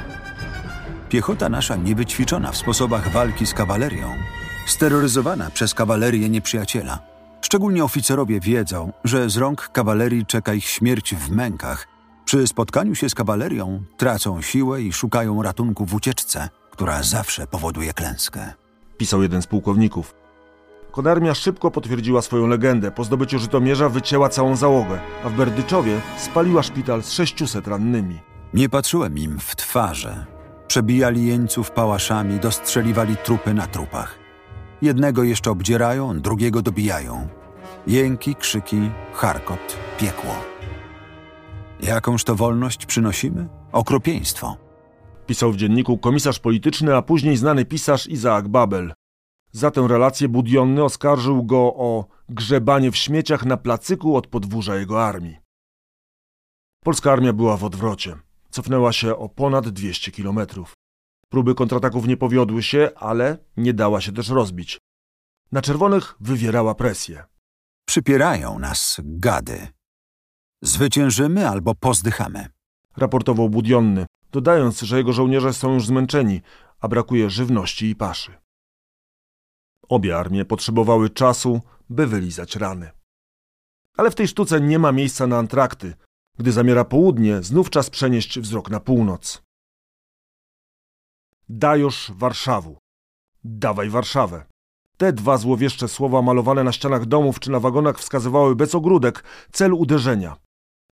[1.09, 4.15] Piechota nasza niewyćwiczona w sposobach walki z kawalerią,
[4.67, 6.99] steroryzowana przez kawalerię nieprzyjaciela.
[7.41, 11.89] Szczególnie oficerowie wiedzą, że z rąk kawalerii czeka ich śmierć w mękach.
[12.25, 17.93] Przy spotkaniu się z kawalerią tracą siłę i szukają ratunku w ucieczce, która zawsze powoduje
[17.93, 18.53] klęskę.
[18.97, 20.15] Pisał jeden z pułkowników.
[20.91, 22.91] Konarmia szybko potwierdziła swoją legendę.
[22.91, 28.19] Po zdobyciu Żytomierza wycięła całą załogę, a w Berdyczowie spaliła szpital z 600 rannymi.
[28.55, 30.27] Nie patrzyłem im w twarze.
[30.67, 34.19] Przebijali jeńców pałaszami, dostrzeliwali trupy na trupach.
[34.83, 37.29] Jednego jeszcze obdzierają, drugiego dobijają.
[37.87, 40.35] Jęki, krzyki, charkot, piekło.
[41.81, 43.49] Jakąż to wolność przynosimy?
[43.73, 44.64] Okropieństwo.
[45.27, 48.93] Pisał w dzienniku komisarz polityczny, a później znany pisarz Izaak Babel.
[49.53, 55.05] Za tę relację Budionny oskarżył go o grzebanie w śmieciach na placyku od podwórza jego
[55.05, 55.37] armii.
[56.85, 58.17] Polska armia była w odwrocie.
[58.51, 60.75] Cofnęła się o ponad 200 kilometrów.
[61.29, 64.79] Próby kontrataków nie powiodły się, ale nie dała się też rozbić.
[65.53, 67.25] Na czerwonych wywierała presję.
[67.87, 69.69] Przypierają nas gady.
[70.63, 72.47] Zwyciężymy albo pozdychamy.
[72.97, 76.41] Raportował Budionny, dodając, że jego żołnierze są już zmęczeni,
[76.81, 78.33] a brakuje żywności i paszy.
[79.89, 82.91] Obie armie potrzebowały czasu, by wylizać rany.
[83.97, 85.95] Ale w tej sztuce nie ma miejsca na antrakty.
[86.39, 89.43] Gdy zamiera południe, znów czas przenieść wzrok na północ.
[91.49, 92.79] Dajosz Warszawu.
[93.45, 94.45] Dawaj Warszawę.
[94.97, 99.75] Te dwa złowieszcze słowa malowane na ścianach domów czy na wagonach wskazywały bez ogródek cel
[99.75, 100.37] uderzenia,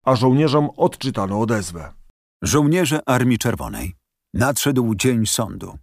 [0.06, 1.99] a żołnierzom odczytano odezwę.
[2.42, 3.96] Żołnierze Armii Czerwonej.
[4.34, 5.78] Nadszedł dzień sądu.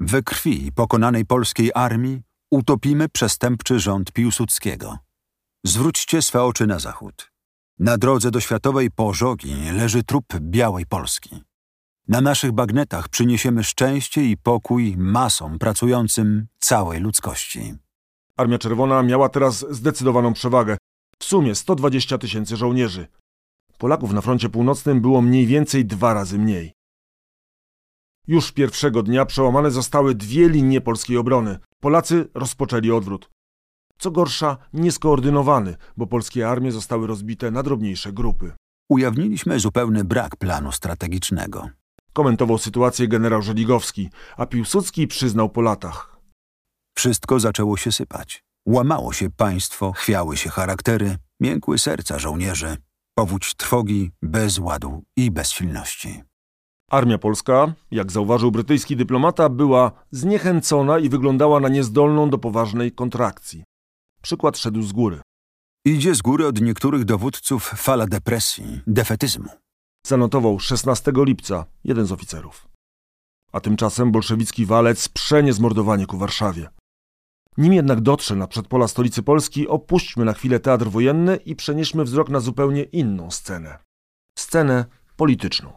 [0.00, 4.98] We krwi pokonanej polskiej armii utopimy przestępczy rząd Piłsudskiego.
[5.64, 7.30] Zwróćcie swe oczy na zachód.
[7.78, 11.42] Na drodze do światowej pożogi leży trup białej Polski.
[12.08, 17.74] Na naszych bagnetach przyniesiemy szczęście i pokój masom pracującym całej ludzkości.
[18.36, 20.76] Armia Czerwona miała teraz zdecydowaną przewagę.
[21.18, 23.06] W sumie 120 tysięcy żołnierzy.
[23.78, 26.72] Polaków na froncie północnym było mniej więcej dwa razy mniej.
[28.26, 31.58] Już pierwszego dnia przełamane zostały dwie linie polskiej obrony.
[31.80, 33.30] Polacy rozpoczęli odwrót.
[33.98, 38.52] Co gorsza, nieskoordynowany, bo polskie armie zostały rozbite na drobniejsze grupy.
[38.88, 41.68] Ujawniliśmy zupełny brak planu strategicznego.
[42.12, 46.16] Komentował sytuację generał Żeligowski, a Piłsudski przyznał po latach.
[46.96, 48.44] Wszystko zaczęło się sypać.
[48.66, 52.76] Łamało się państwo, chwiały się charaktery, miękły serca żołnierzy,
[53.14, 56.22] powódź trwogi, bezładu i bezsilności.
[56.90, 63.64] Armia polska, jak zauważył brytyjski dyplomata, była zniechęcona i wyglądała na niezdolną do poważnej kontrakcji.
[64.22, 65.20] Przykład szedł z góry.
[65.86, 69.48] Idzie z góry od niektórych dowódców fala depresji, defetyzmu.
[70.06, 72.68] Zanotował 16 lipca jeden z oficerów.
[73.52, 76.68] A tymczasem bolszewicki walec przenie zmordowanie ku Warszawie.
[77.58, 82.28] Nim jednak dotrze na przedpola stolicy Polski, opuśćmy na chwilę teatr wojenny i przenieśmy wzrok
[82.28, 83.78] na zupełnie inną scenę.
[84.38, 84.84] Scenę
[85.16, 85.72] polityczną.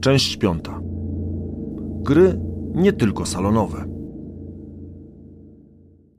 [0.00, 0.80] Część piąta.
[2.02, 2.40] Gry
[2.74, 3.84] nie tylko salonowe.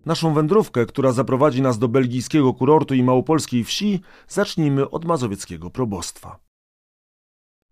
[0.05, 6.39] Naszą wędrówkę, która zaprowadzi nas do belgijskiego kurortu i małopolskiej wsi, zacznijmy od mazowieckiego probostwa.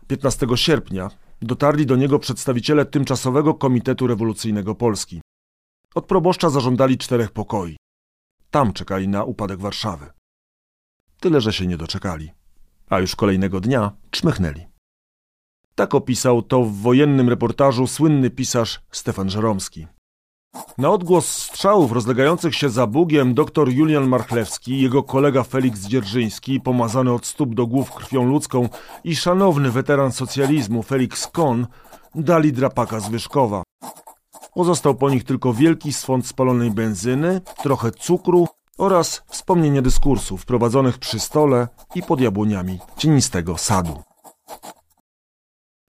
[0.07, 1.09] 15 sierpnia
[1.41, 5.21] dotarli do niego przedstawiciele Tymczasowego Komitetu Rewolucyjnego Polski.
[5.95, 7.77] Od proboszcza zażądali czterech pokoi.
[8.51, 10.09] Tam czekali na upadek Warszawy.
[11.19, 12.31] Tyle, że się nie doczekali.
[12.89, 14.65] A już kolejnego dnia czmychnęli.
[15.75, 19.87] Tak opisał to w wojennym reportażu słynny pisarz Stefan Żeromski.
[20.77, 27.13] Na odgłos strzałów rozlegających się za Bugiem dr Julian Marchlewski, jego kolega Felix Dzierżyński, pomazany
[27.13, 28.69] od stóp do głów krwią ludzką
[29.03, 31.65] i szanowny weteran socjalizmu Felix Kohn
[32.15, 33.63] dali drapaka z Wyszkowa.
[34.53, 41.19] Pozostał po nich tylko wielki swąd spalonej benzyny, trochę cukru oraz wspomnienie dyskursów prowadzonych przy
[41.19, 44.03] stole i pod jabłoniami cienistego sadu.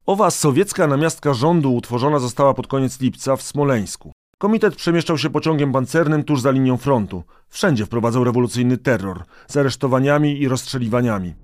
[0.07, 4.12] Owa sowiecka namiastka rządu utworzona została pod koniec lipca w Smoleńsku.
[4.40, 7.22] Komitet przemieszczał się pociągiem pancernym tuż za linią frontu.
[7.48, 11.35] Wszędzie wprowadzał rewolucyjny terror, z aresztowaniami i rozstrzeliwaniami.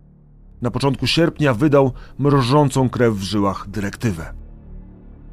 [0.62, 4.35] Na początku sierpnia wydał mrożącą krew w żyłach dyrektywę.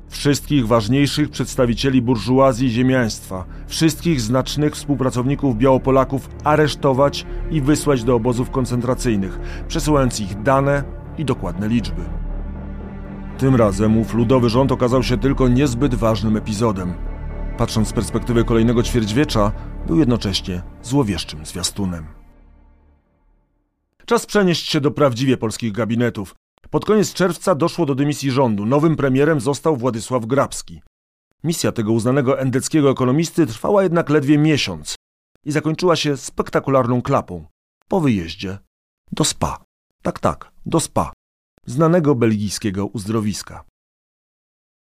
[0.09, 8.51] Wszystkich ważniejszych przedstawicieli burżuazji i ziemiaństwa, wszystkich znacznych współpracowników Białopolaków aresztować i wysłać do obozów
[8.51, 10.83] koncentracyjnych, przesyłając ich dane
[11.17, 12.01] i dokładne liczby.
[13.37, 17.12] Tym razem ów ludowy rząd okazał się tylko niezbyt ważnym epizodem
[17.57, 19.51] patrząc z perspektywy kolejnego ćwierćwiecza,
[19.87, 22.07] był jednocześnie złowieszczym zwiastunem.
[24.05, 26.35] Czas przenieść się do prawdziwie polskich gabinetów.
[26.69, 28.65] Pod koniec czerwca doszło do dymisji rządu.
[28.65, 30.81] Nowym premierem został Władysław Grabski.
[31.43, 34.95] Misja tego uznanego endeckiego ekonomisty trwała jednak ledwie miesiąc
[35.45, 37.45] i zakończyła się spektakularną klapą.
[37.87, 38.57] Po wyjeździe
[39.11, 39.63] do spa.
[40.01, 41.11] Tak, tak, do spa.
[41.65, 43.63] Znanego belgijskiego uzdrowiska.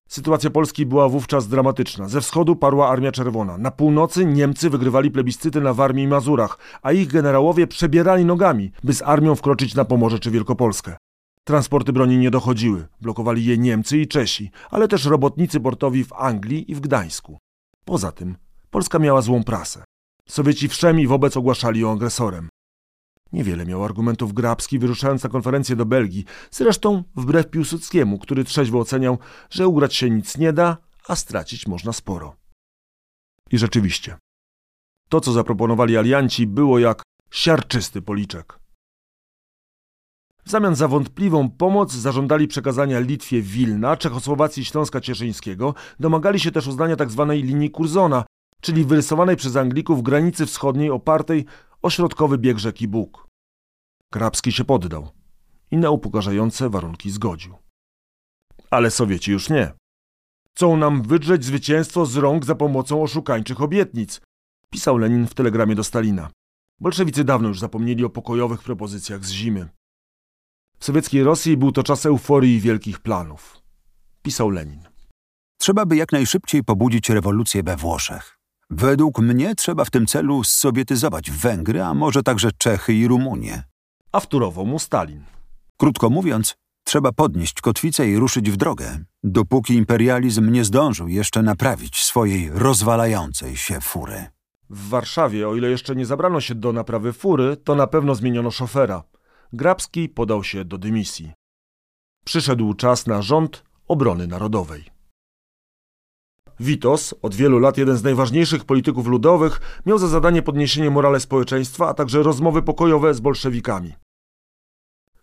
[0.09, 2.09] Sytuacja Polski była wówczas dramatyczna.
[2.09, 3.59] Ze wschodu parła Armia Czerwona.
[3.59, 8.95] Na północy Niemcy wygrywali plebiscyty na Warmii i Mazurach, a ich generałowie przebierali nogami, by
[8.95, 10.97] z armią wkroczyć na Pomorze czy Wielkopolskę.
[11.45, 12.87] Transporty broni nie dochodziły.
[13.01, 17.39] Blokowali je Niemcy i Czesi, ale też robotnicy portowi w Anglii i w Gdańsku.
[17.85, 18.37] Poza tym
[18.71, 19.85] Polska miała złą prasę.
[20.29, 22.49] Sowieci wszemi wobec ogłaszali ją agresorem.
[23.33, 29.19] Niewiele miał argumentów Grabski, wyruszając na konferencję do Belgii, zresztą wbrew Piłsudskiemu, który trzeźwo oceniał,
[29.51, 30.77] że ugrać się nic nie da,
[31.09, 32.37] a stracić można sporo.
[33.51, 34.17] I rzeczywiście,
[35.09, 38.59] to co zaproponowali alianci było jak siarczysty policzek.
[40.45, 46.67] W zamian za wątpliwą pomoc zażądali przekazania Litwie Wilna, Czechosłowacji Śląska Cieszyńskiego, domagali się też
[46.67, 47.27] uznania tzw.
[47.29, 48.25] Tak linii Curzona,
[48.61, 51.47] czyli wyrysowanej przez Anglików granicy wschodniej opartej
[51.83, 53.27] o środkowy bieg rzeki Bóg.
[54.13, 55.09] Krabski się poddał
[55.71, 57.55] i na upokarzające warunki zgodził.
[58.71, 59.73] Ale Sowieci już nie.
[60.51, 64.21] Chcą nam wydrzeć zwycięstwo z rąk za pomocą oszukańczych obietnic,
[64.71, 66.31] pisał Lenin w telegramie do Stalina.
[66.81, 69.69] Bolszewicy dawno już zapomnieli o pokojowych propozycjach z zimy.
[70.79, 73.59] W sowieckiej Rosji był to czas euforii i wielkich planów.
[74.23, 74.81] Pisał Lenin.
[75.59, 78.36] Trzeba by jak najszybciej pobudzić rewolucję we Włoszech.
[78.71, 83.63] Według mnie trzeba w tym celu sowietyzować Węgry, a może także Czechy i Rumunię.
[84.13, 85.25] A wtórował mu Stalin.
[85.77, 91.97] Krótko mówiąc, trzeba podnieść kotwicę i ruszyć w drogę, dopóki imperializm nie zdążył jeszcze naprawić
[92.03, 94.27] swojej rozwalającej się fury.
[94.71, 98.51] W Warszawie, o ile jeszcze nie zabrano się do naprawy fury, to na pewno zmieniono
[98.51, 99.03] szofera.
[99.53, 101.33] Grabski podał się do dymisji.
[102.25, 104.96] Przyszedł czas na rząd obrony narodowej.
[106.61, 111.89] Witos, od wielu lat jeden z najważniejszych polityków ludowych, miał za zadanie podniesienie morale społeczeństwa,
[111.89, 113.93] a także rozmowy pokojowe z bolszewikami.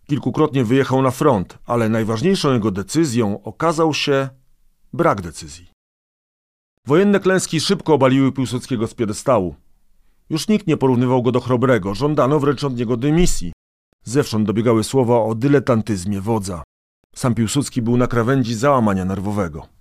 [0.06, 4.28] Kilkukrotnie wyjechał na front, ale najważniejszą jego decyzją okazał się
[4.92, 5.70] brak decyzji.
[6.86, 9.54] Wojenne klęski szybko obaliły Piłsudskiego z piedestału.
[10.30, 13.52] Już nikt nie porównywał go do chrobrego, żądano wręcz od niego dymisji.
[14.04, 16.62] Zewsząd dobiegały słowa o dyletantyzmie wodza.
[17.14, 19.73] Sam Piłsudski był na krawędzi załamania nerwowego.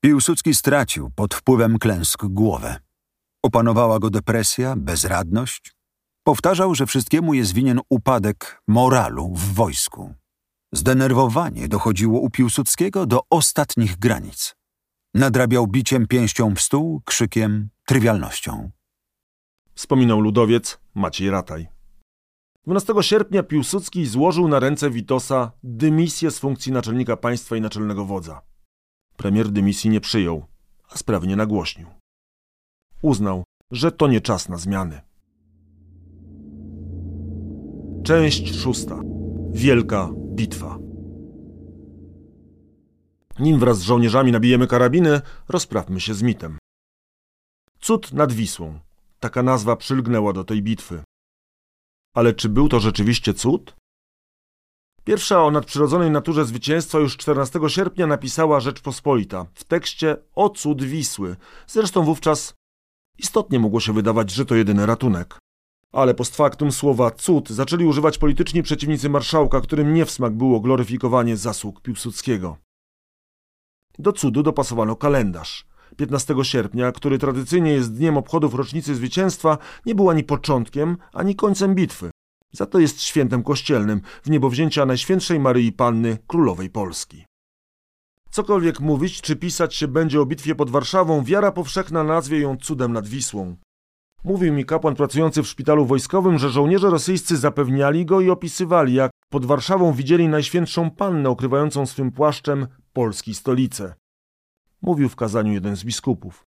[0.00, 2.80] Piłsudski stracił pod wpływem klęsk głowę.
[3.42, 5.74] Opanowała go depresja, bezradność.
[6.24, 10.14] Powtarzał, że wszystkiemu jest winien upadek moralu w wojsku.
[10.72, 14.56] Zdenerwowanie dochodziło u Piłsudskiego do ostatnich granic.
[15.14, 18.70] Nadrabiał biciem pięścią w stół, krzykiem, trywialnością.
[19.74, 21.66] Wspominał ludowiec Maciej Rataj.
[22.66, 28.47] 12 sierpnia Piłsudski złożył na ręce Witosa dymisję z funkcji naczelnika państwa i naczelnego wodza.
[29.18, 30.46] Premier dymisji nie przyjął,
[30.88, 31.86] a sprawy nie nagłośnił.
[33.02, 35.00] Uznał, że to nie czas na zmiany.
[38.04, 39.00] Część szósta.
[39.50, 40.78] Wielka bitwa.
[43.38, 46.58] Nim wraz z żołnierzami nabijemy karabiny, rozprawmy się z mitem.
[47.80, 48.78] Cud nad Wisłą.
[49.20, 51.02] Taka nazwa przylgnęła do tej bitwy.
[52.14, 53.76] Ale czy był to rzeczywiście cud?
[55.08, 61.36] Pierwsza o nadprzyrodzonej naturze zwycięstwa już 14 sierpnia napisała Rzeczpospolita w tekście O cud Wisły.
[61.66, 62.54] Zresztą wówczas
[63.18, 65.38] istotnie mogło się wydawać, że to jedyny ratunek.
[65.92, 70.60] Ale post factum słowa cud zaczęli używać polityczni przeciwnicy marszałka, którym nie w smak było
[70.60, 72.56] gloryfikowanie zasług Piłsudskiego.
[73.98, 75.66] Do cudu dopasowano kalendarz.
[75.96, 81.74] 15 sierpnia, który tradycyjnie jest dniem obchodów rocznicy zwycięstwa, nie był ani początkiem, ani końcem
[81.74, 82.10] bitwy.
[82.52, 87.24] Za to jest świętem kościelnym w niebowzięcia Najświętszej Maryi Panny, Królowej Polski.
[88.30, 92.92] Cokolwiek mówić czy pisać się będzie o bitwie pod Warszawą, wiara powszechna nazwie ją cudem
[92.92, 93.56] nad Wisłą.
[94.24, 99.10] Mówił mi kapłan pracujący w szpitalu wojskowym, że żołnierze rosyjscy zapewniali go i opisywali, jak
[99.30, 103.94] pod Warszawą widzieli Najświętszą Pannę okrywającą swym płaszczem Polski stolicę.
[104.82, 106.47] Mówił w kazaniu jeden z biskupów.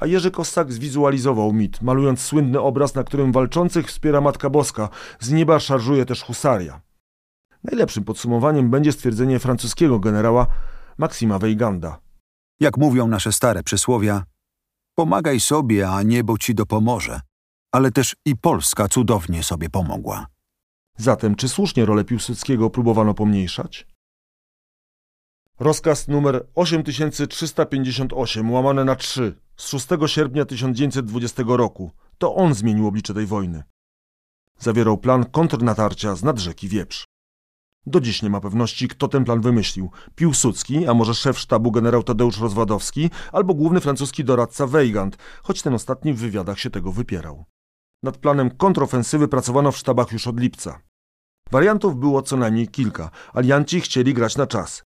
[0.00, 4.88] A Jerzy Kossak zwizualizował mit, malując słynny obraz, na którym walczących wspiera Matka Boska,
[5.20, 6.80] z nieba szarżuje też husaria.
[7.64, 10.46] Najlepszym podsumowaniem będzie stwierdzenie francuskiego generała
[10.98, 12.00] Maksima Weiganda.
[12.60, 14.24] Jak mówią nasze stare przysłowia,
[14.94, 17.20] pomagaj sobie, a niebo ci dopomoże.
[17.72, 20.26] Ale też i Polska cudownie sobie pomogła.
[20.96, 23.86] Zatem czy słusznie rolę Piłsudskiego próbowano pomniejszać?
[25.60, 31.90] Rozkaz numer 8358 łamane na 3 z 6 sierpnia 1920 roku.
[32.18, 33.62] To on zmienił oblicze tej wojny.
[34.58, 37.04] Zawierał plan kontrnatarcia z nad rzeki Wieprz.
[37.86, 39.90] Do dziś nie ma pewności, kto ten plan wymyślił.
[40.14, 45.74] Piłsudski, a może szef sztabu generał Tadeusz Rozwadowski, albo główny francuski doradca Weigand, choć ten
[45.74, 47.44] ostatni w wywiadach się tego wypierał.
[48.02, 50.80] Nad planem kontrofensywy pracowano w sztabach już od lipca.
[51.50, 53.10] Wariantów było co najmniej kilka.
[53.32, 54.82] Alianci chcieli grać na czas.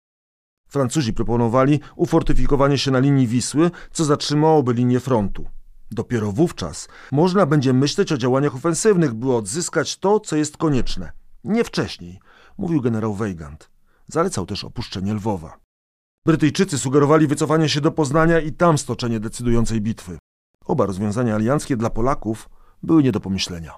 [0.70, 5.46] Francuzi proponowali ufortyfikowanie się na linii Wisły, co zatrzymałoby linię frontu.
[5.92, 11.12] Dopiero wówczas można będzie myśleć o działaniach ofensywnych, by odzyskać to, co jest konieczne.
[11.44, 12.20] Nie wcześniej,
[12.58, 13.70] mówił generał Weigand.
[14.08, 15.58] Zalecał też opuszczenie Lwowa.
[16.26, 20.18] Brytyjczycy sugerowali wycofanie się do Poznania i tam stoczenie decydującej bitwy.
[20.66, 22.50] Oba rozwiązania alianckie dla Polaków
[22.84, 23.74] były nie do pomyślenia.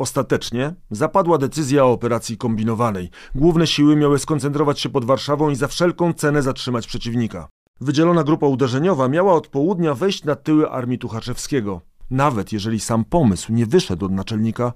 [0.00, 3.10] Ostatecznie zapadła decyzja o operacji kombinowanej.
[3.34, 7.48] Główne siły miały skoncentrować się pod Warszawą i za wszelką cenę zatrzymać przeciwnika.
[7.80, 11.80] Wydzielona grupa uderzeniowa miała od południa wejść na tyły armii Tuchaczewskiego.
[12.10, 14.72] Nawet jeżeli sam pomysł nie wyszedł od naczelnika,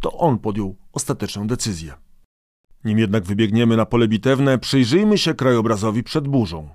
[0.00, 1.94] to on podjął ostateczną decyzję.
[2.84, 6.68] Nim jednak wybiegniemy na pole bitewne, przyjrzyjmy się krajobrazowi przed burzą.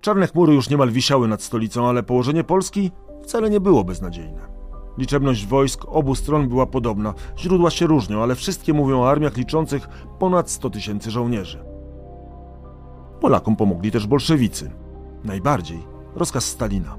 [0.00, 2.90] Czarne chmury już niemal wisiały nad stolicą, ale położenie Polski
[3.22, 4.57] wcale nie było beznadziejne.
[4.98, 7.14] Liczebność wojsk obu stron była podobna.
[7.38, 9.88] Źródła się różnią, ale wszystkie mówią o armiach liczących
[10.18, 11.64] ponad 100 tysięcy żołnierzy.
[13.20, 14.70] Polakom pomogli też bolszewicy.
[15.24, 16.96] Najbardziej rozkaz Stalina.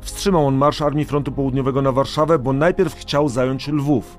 [0.00, 4.18] Wstrzymał on marsz Armii Frontu Południowego na Warszawę, bo najpierw chciał zająć Lwów.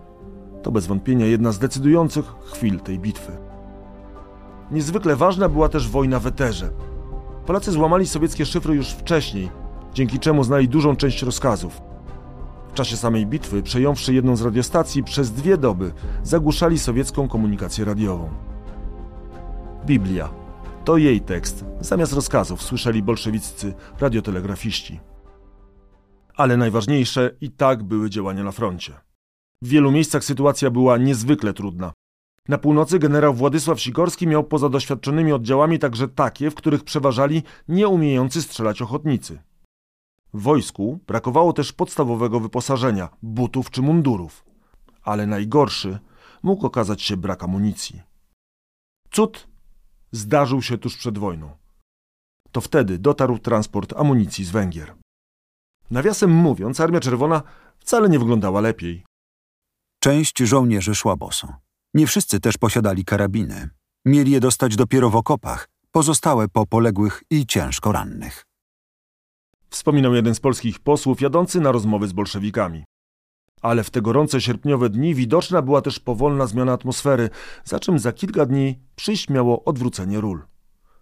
[0.63, 3.37] To bez wątpienia jedna z decydujących chwil tej bitwy.
[4.71, 6.69] Niezwykle ważna była też wojna w Eterze.
[7.45, 9.49] Polacy złamali sowieckie szyfry już wcześniej,
[9.93, 11.90] dzięki czemu znali dużą część rozkazów.
[12.71, 15.91] W czasie samej bitwy, przejąwszy jedną z radiostacji, przez dwie doby
[16.23, 18.29] zagłuszali sowiecką komunikację radiową.
[19.85, 20.29] Biblia.
[20.85, 21.65] To jej tekst.
[21.79, 24.99] Zamiast rozkazów słyszeli bolszewiccy radiotelegrafiści.
[26.35, 28.93] Ale najważniejsze i tak były działania na froncie.
[29.61, 31.93] W wielu miejscach sytuacja była niezwykle trudna.
[32.47, 38.41] Na północy generał Władysław Sikorski miał poza doświadczonymi oddziałami także takie, w których przeważali nieumiejący
[38.41, 39.39] strzelać ochotnicy.
[40.33, 44.45] Wojsku brakowało też podstawowego wyposażenia, butów czy mundurów.
[45.03, 45.99] Ale najgorszy
[46.43, 48.01] mógł okazać się brak amunicji.
[49.11, 49.47] Cud
[50.11, 51.51] zdarzył się tuż przed wojną.
[52.51, 54.95] To wtedy dotarł transport amunicji z Węgier.
[55.91, 57.43] Nawiasem mówiąc, Armia Czerwona
[57.79, 59.03] wcale nie wyglądała lepiej.
[59.99, 61.47] Część żołnierzy szła boso.
[61.93, 63.69] Nie wszyscy też posiadali karabiny.
[64.05, 68.50] Mieli je dostać dopiero w okopach, pozostałe po poległych i ciężko rannych.
[69.71, 72.83] Wspominał jeden z polskich posłów jadący na rozmowy z bolszewikami.
[73.61, 77.29] Ale w te gorące sierpniowe dni widoczna była też powolna zmiana atmosfery,
[77.63, 80.41] za czym za kilka dni przyjść miało odwrócenie ról.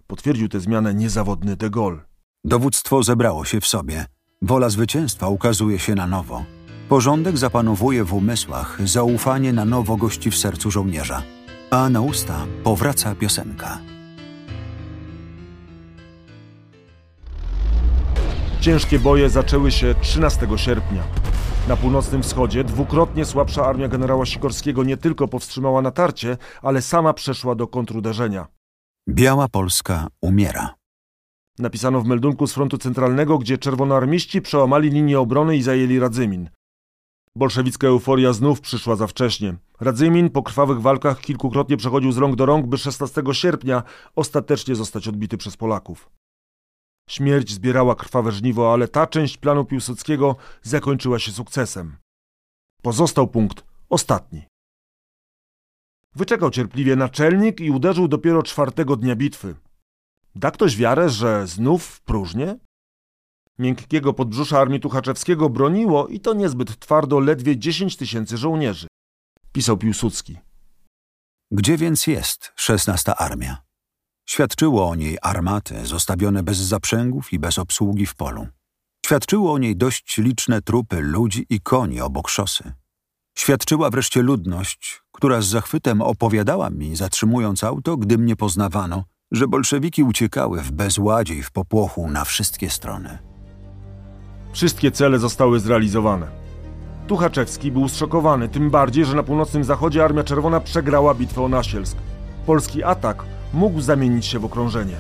[0.08, 2.00] Potwierdził tę zmianę niezawodny de Gaulle.
[2.44, 4.06] Dowództwo zebrało się w sobie.
[4.42, 6.46] Wola zwycięstwa ukazuje się na nowo.
[6.90, 11.24] Porządek zapanowuje w umysłach, zaufanie na nowo gości w sercu żołnierza.
[11.72, 13.80] A na usta powraca piosenka.
[18.62, 21.04] Ciężkie boje zaczęły się 13 sierpnia.
[21.68, 27.56] Na północnym wschodzie dwukrotnie słabsza armia generała Sikorskiego nie tylko powstrzymała natarcie, ale sama przeszła
[27.56, 28.48] do kontruderzenia.
[29.10, 30.76] Biała Polska umiera.
[31.60, 36.50] Napisano w meldunku z frontu centralnego, gdzie czerwonoarmiści przełamali linię obrony i zajęli Radzymin.
[37.36, 39.56] Bolszewicka euforia znów przyszła za wcześnie.
[39.80, 43.84] Radzymin po krwawych walkach kilkukrotnie przechodził z rąk do rąk, by 16 sierpnia
[44.16, 46.10] ostatecznie zostać odbity przez Polaków.
[47.10, 51.98] Śmierć zbierała krwawe żniwo, ale ta część planu Piłsudskiego zakończyła się sukcesem.
[52.82, 54.48] Pozostał punkt ostatni.
[56.16, 59.56] Wyczekał cierpliwie naczelnik i uderzył dopiero czwartego dnia bitwy.
[60.36, 62.58] Da ktoś wiarę, że znów w próżnię?
[63.60, 68.88] Miękkiego podbrzusza armii Tuchaczewskiego broniło i to niezbyt twardo ledwie 10 tysięcy żołnierzy.
[69.52, 70.38] Pisał Piłsudski.
[71.52, 73.69] Gdzie więc jest szesnasta armia?
[74.32, 78.48] Świadczyło o niej armaty zostawione bez zaprzęgów i bez obsługi w polu.
[79.06, 82.74] Świadczyło o niej dość liczne trupy ludzi i koni obok szosy.
[83.38, 90.04] Świadczyła wreszcie ludność, która z zachwytem opowiadała mi, zatrzymując auto, gdy mnie poznawano, że bolszewiki
[90.04, 93.18] uciekały w bezładzie i w popłochu na wszystkie strony.
[94.54, 96.28] Wszystkie cele zostały zrealizowane.
[97.08, 101.98] Tuchaczewski był zszokowany, tym bardziej, że na północnym zachodzie Armia Czerwona przegrała bitwę o Nasielsk.
[102.46, 103.24] Polski atak
[103.54, 104.96] mógł zamienić się w okrążenie.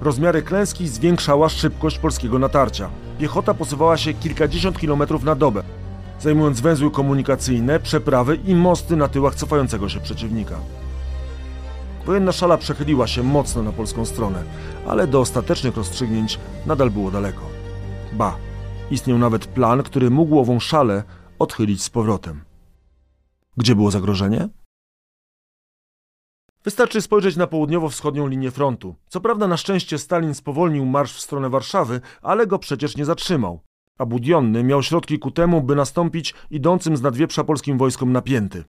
[0.00, 2.90] Rozmiary klęski zwiększała szybkość polskiego natarcia.
[3.18, 5.62] Piechota posuwała się kilkadziesiąt kilometrów na dobę,
[6.20, 10.56] zajmując węzły komunikacyjne, przeprawy i mosty na tyłach cofającego się przeciwnika.
[12.06, 14.42] Wojenna szala przechyliła się mocno na polską stronę,
[14.86, 17.42] ale do ostatecznych rozstrzygnięć nadal było daleko.
[18.12, 18.36] Ba,
[18.90, 21.02] istniał nawet plan, który mógł ową szalę
[21.38, 22.40] odchylić z powrotem.
[23.56, 24.48] Gdzie było zagrożenie?
[26.64, 28.94] Wystarczy spojrzeć na południowo-wschodnią linię frontu.
[29.08, 33.60] Co prawda na szczęście Stalin spowolnił marsz w stronę Warszawy, ale go przecież nie zatrzymał.
[33.98, 38.64] A Budionny miał środki ku temu, by nastąpić idącym z nadwieprza polskim wojskom napięty.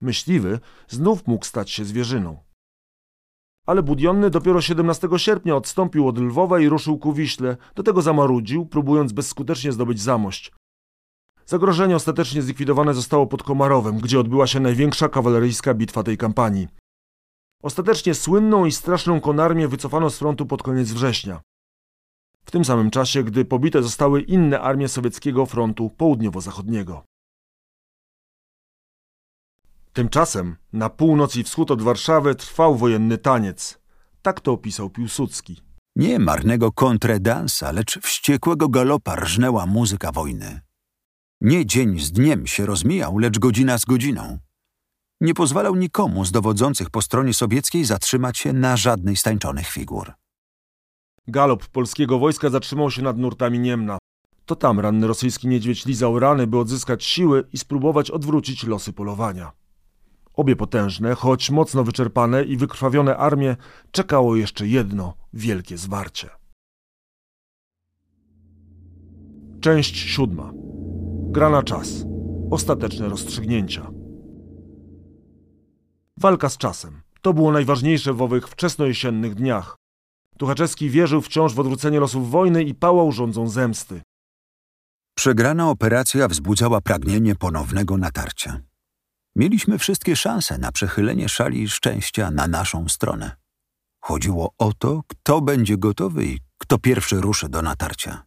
[0.00, 2.38] Myśliwy znów mógł stać się zwierzyną.
[3.66, 8.66] Ale Budionny dopiero 17 sierpnia odstąpił od Lwowa i ruszył ku Wiśle, do tego zamarudził,
[8.66, 10.52] próbując bezskutecznie zdobyć Zamość.
[11.46, 16.68] Zagrożenie ostatecznie zlikwidowane zostało pod Komarowem, gdzie odbyła się największa kawaleryjska bitwa tej kampanii.
[17.66, 21.40] Ostatecznie słynną i straszną konarmię wycofano z frontu pod koniec września.
[22.44, 27.02] W tym samym czasie, gdy pobite zostały inne armie sowieckiego frontu południowo-zachodniego.
[29.92, 33.78] Tymczasem na północ i wschód od Warszawy trwał wojenny taniec.
[34.22, 35.62] Tak to opisał Piłsudski.
[35.96, 40.60] Nie marnego kontredansa, lecz wściekłego galopa rżnęła muzyka wojny.
[41.40, 44.38] Nie dzień z dniem się rozmijał, lecz godzina z godziną.
[45.20, 50.12] Nie pozwalał nikomu z dowodzących po stronie sowieckiej zatrzymać się na żadnej z tańczonych figur.
[51.28, 53.98] Galop polskiego wojska zatrzymał się nad nurtami Niemna.
[54.46, 59.52] To tam ranny rosyjski niedźwiedź lizał rany, by odzyskać siły i spróbować odwrócić losy polowania.
[60.34, 63.56] Obie potężne, choć mocno wyczerpane i wykrwawione armie
[63.90, 66.28] czekało jeszcze jedno wielkie zwarcie.
[69.60, 70.52] Część siódma.
[71.30, 72.04] Gra na czas.
[72.50, 73.95] Ostateczne rozstrzygnięcia.
[76.20, 77.02] Walka z czasem.
[77.22, 79.76] To było najważniejsze w owych wczesnojesiennych dniach.
[80.38, 84.02] Tuchaczewski wierzył wciąż w odwrócenie losów wojny i pałał rządzą zemsty.
[85.18, 88.60] Przegrana operacja wzbudzała pragnienie ponownego natarcia.
[89.36, 93.36] Mieliśmy wszystkie szanse na przechylenie szali szczęścia na naszą stronę.
[94.04, 98.26] Chodziło o to, kto będzie gotowy i kto pierwszy ruszy do natarcia.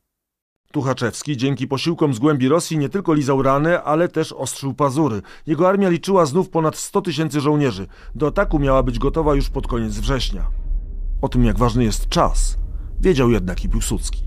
[0.73, 5.21] Tuchaczewski dzięki posiłkom z głębi Rosji nie tylko lizał rany, ale też ostrzył pazury.
[5.47, 7.87] Jego armia liczyła znów ponad 100 tysięcy żołnierzy.
[8.15, 10.47] Do ataku miała być gotowa już pod koniec września.
[11.21, 12.57] O tym, jak ważny jest czas,
[13.01, 14.23] wiedział jednak i Piłsudski.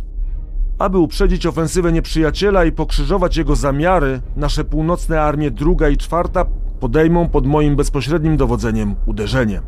[0.79, 6.45] Aby uprzedzić ofensywę nieprzyjaciela i pokrzyżować jego zamiary, nasze północne armie druga i czwarta
[6.81, 9.63] podejmą pod moim bezpośrednim dowodzeniem uderzenie.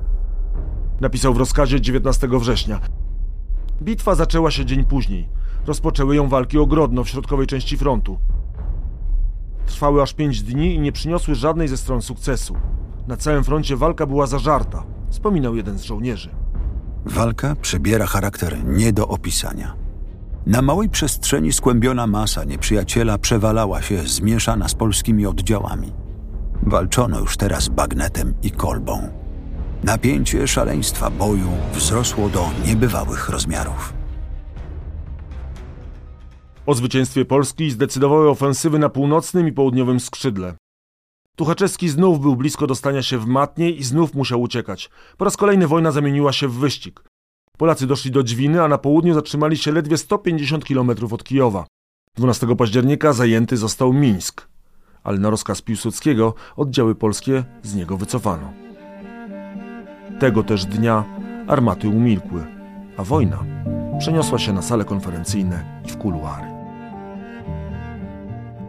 [1.01, 2.81] Napisał w rozkazie 19 września.
[3.83, 5.44] Bitwa zaczęła się dzień później.
[5.67, 8.19] Rozpoczęły ją walki o Grodno w środkowej części frontu.
[9.67, 12.57] Trwały aż pięć dni i nie przyniosły żadnej ze stron sukcesu.
[13.07, 16.31] Na całym froncie walka była zażarta, wspominał jeden z żołnierzy.
[17.07, 19.75] Walka przybiera charakter nie do opisania.
[20.47, 25.93] Na małej przestrzeni skłębiona masa nieprzyjaciela przewalała się zmieszana z polskimi oddziałami.
[26.63, 29.09] Walczono już teraz bagnetem i kolbą.
[29.85, 33.94] Napięcie szaleństwa boju wzrosło do niebywałych rozmiarów.
[36.67, 40.55] O zwycięstwie Polski zdecydowały ofensywy na północnym i południowym skrzydle.
[41.37, 44.91] Tuchaczewski znów był blisko dostania się w matnie i znów musiał uciekać.
[45.17, 47.05] Po raz kolejny wojna zamieniła się w wyścig.
[47.59, 51.67] Polacy doszli do Dźwiny, a na południu zatrzymali się ledwie 150 km od Kijowa.
[52.17, 54.49] 12 października zajęty został Mińsk,
[55.03, 58.53] ale na rozkaz Piłsudskiego oddziały polskie z niego wycofano.
[60.21, 61.05] Tego też dnia
[61.49, 62.47] armaty umilkły,
[62.97, 63.45] a wojna
[63.99, 66.54] przeniosła się na sale konferencyjne i w kuluary.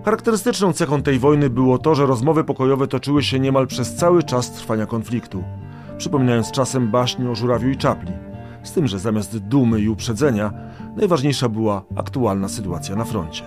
[0.05, 4.51] Charakterystyczną cechą tej wojny było to, że rozmowy pokojowe toczyły się niemal przez cały czas
[4.51, 5.43] trwania konfliktu,
[5.97, 8.11] przypominając czasem baśń o żurawiu i czapli,
[8.63, 10.53] z tym, że zamiast dumy i uprzedzenia
[10.97, 13.43] najważniejsza była aktualna sytuacja na froncie.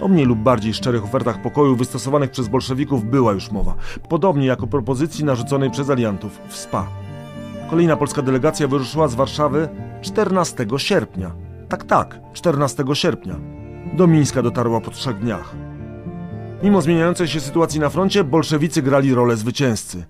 [0.00, 3.74] O mniej lub bardziej szczerych ofertach pokoju wystosowanych przez bolszewików była już mowa,
[4.08, 6.86] podobnie jak o propozycji narzuconej przez aliantów w SPA.
[7.70, 9.68] Kolejna polska delegacja wyruszyła z Warszawy
[10.02, 11.34] 14 sierpnia.
[11.68, 13.63] Tak, tak, 14 sierpnia.
[13.94, 15.54] Do Mińska dotarła po trzech dniach.
[16.62, 20.04] Mimo zmieniającej się sytuacji na froncie, bolszewicy grali rolę zwycięzcy.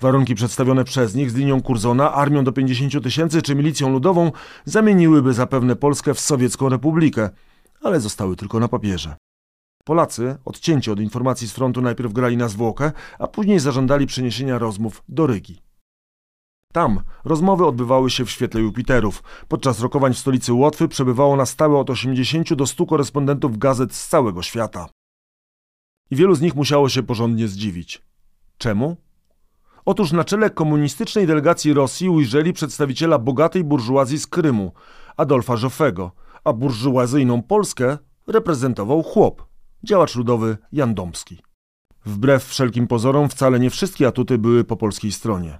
[0.00, 4.32] Warunki przedstawione przez nich z linią Kurzona, armią do 50 tysięcy czy milicją ludową
[4.64, 7.30] zamieniłyby zapewne Polskę w sowiecką republikę,
[7.82, 9.16] ale zostały tylko na papierze.
[9.84, 15.02] Polacy, odcięci od informacji z frontu, najpierw grali na zwłokę, a później zażądali przeniesienia rozmów
[15.08, 15.71] do Rygi.
[16.72, 19.22] Tam rozmowy odbywały się w świetle Jupiterów.
[19.48, 24.08] Podczas rokowań w stolicy Łotwy przebywało na stałe od 80 do 100 korespondentów gazet z
[24.08, 24.88] całego świata.
[26.10, 28.02] I wielu z nich musiało się porządnie zdziwić.
[28.58, 28.96] Czemu?
[29.84, 34.72] Otóż na czele komunistycznej delegacji Rosji ujrzeli przedstawiciela bogatej burżuazji z Krymu,
[35.16, 36.12] Adolfa Joffego,
[36.44, 39.46] a burżuazyjną Polskę reprezentował chłop,
[39.84, 41.42] działacz ludowy Jan Dąbski.
[42.06, 45.58] Wbrew wszelkim pozorom wcale nie wszystkie atuty były po polskiej stronie.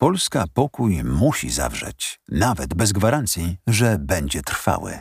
[0.00, 4.98] Polska pokój musi zawrzeć, nawet bez gwarancji, że będzie trwały.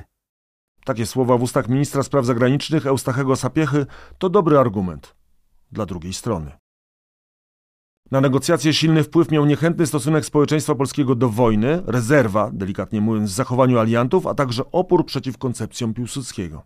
[0.86, 3.86] Takie słowa w ustach ministra spraw zagranicznych Eustachego Sapiechy
[4.18, 5.16] to dobry argument
[5.72, 6.52] dla drugiej strony.
[8.12, 13.80] Na negocjacje silny wpływ miał niechętny stosunek społeczeństwa polskiego do wojny, rezerwa, delikatnie mówiąc, zachowaniu
[13.80, 16.64] aliantów, a także opór przeciw koncepcjom Piłsudskiego.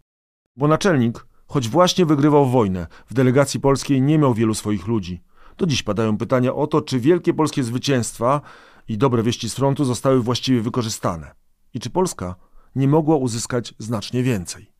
[0.55, 5.23] Bo naczelnik, choć właśnie wygrywał wojnę, w delegacji polskiej nie miał wielu swoich ludzi.
[5.57, 8.41] Do dziś padają pytania o to, czy wielkie polskie zwycięstwa
[8.87, 11.41] i dobre wieści z frontu zostały właściwie wykorzystane
[11.73, 12.35] i czy Polska
[12.75, 14.71] nie mogła uzyskać znacznie więcej.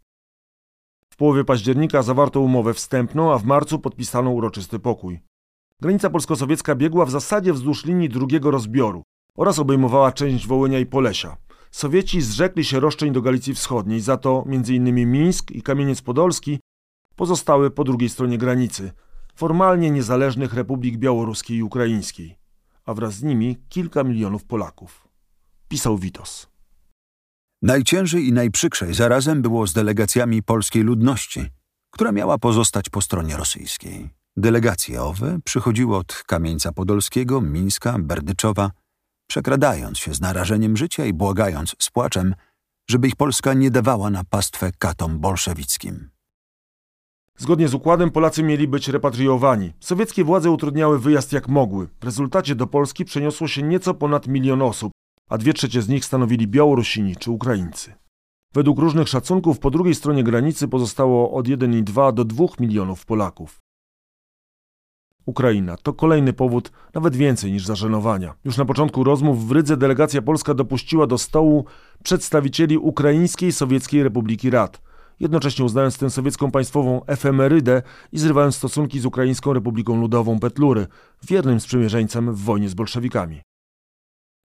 [1.10, 5.20] W połowie października zawarto umowę wstępną, a w marcu podpisano uroczysty pokój.
[5.82, 9.04] Granica polsko-sowiecka biegła w zasadzie wzdłuż linii drugiego rozbioru
[9.38, 11.38] oraz obejmowała część Wołynia i Polesia.
[11.72, 15.12] Sowieci zrzekli się roszczeń do Galicji Wschodniej, za to m.in.
[15.12, 16.60] Mińsk i Kamieniec Podolski
[17.16, 18.92] pozostały po drugiej stronie granicy,
[19.36, 22.38] formalnie niezależnych republik białoruskiej i ukraińskiej,
[22.86, 25.08] a wraz z nimi kilka milionów Polaków.
[25.68, 26.48] Pisał Witos.
[27.62, 31.46] Najciężej i najprzykrzej zarazem było z delegacjami polskiej ludności,
[31.92, 34.10] która miała pozostać po stronie rosyjskiej.
[34.38, 38.72] Delegacje owe przychodziły od Kamieńca Podolskiego, Mińska, Berdyczowa,
[39.28, 42.36] przekradając się z narażeniem życia i błagając z płaczem,
[42.90, 46.10] żeby ich Polska nie dawała na pastwę katom bolszewickim.
[47.38, 49.74] Zgodnie z układem Polacy mieli być repatriowani.
[49.80, 51.88] Sowieckie władze utrudniały wyjazd jak mogły.
[52.02, 54.92] W rezultacie do Polski przeniosło się nieco ponad milion osób,
[55.30, 57.94] a dwie trzecie z nich stanowili Białorusini czy Ukraińcy.
[58.54, 63.60] Według różnych szacunków po drugiej stronie granicy pozostało od 1,2 do 2 milionów Polaków.
[65.26, 68.36] Ukraina to kolejny powód, nawet więcej niż zażenowania.
[68.46, 71.66] Już na początku rozmów w Rydze delegacja polska dopuściła do stołu
[72.04, 74.82] przedstawicieli Ukraińskiej Sowieckiej Republiki Rad,
[75.22, 80.88] jednocześnie uznając tę sowiecką państwową efemerydę i zrywając stosunki z Ukraińską Republiką Ludową Petlury,
[81.24, 83.42] wiernym sprzymierzeńcem w wojnie z bolszewikami.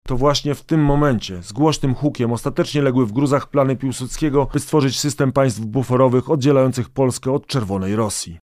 [0.07, 4.59] To właśnie w tym momencie, z głośnym hukiem, ostatecznie legły w gruzach plany Piłsudskiego, by
[4.59, 8.39] stworzyć system państw buforowych oddzielających Polskę od czerwonej Rosji.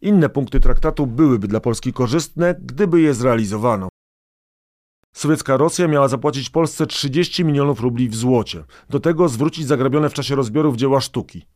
[0.00, 3.88] Inne punkty traktatu byłyby dla Polski korzystne, gdyby je zrealizowano.
[5.18, 10.14] Sowiecka Rosja miała zapłacić Polsce 30 milionów rubli w złocie, do tego zwrócić zagrabione w
[10.14, 11.46] czasie rozbiorów dzieła sztuki.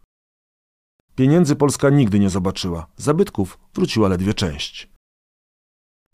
[1.15, 4.91] Pieniędzy Polska nigdy nie zobaczyła, zabytków wróciła ledwie część.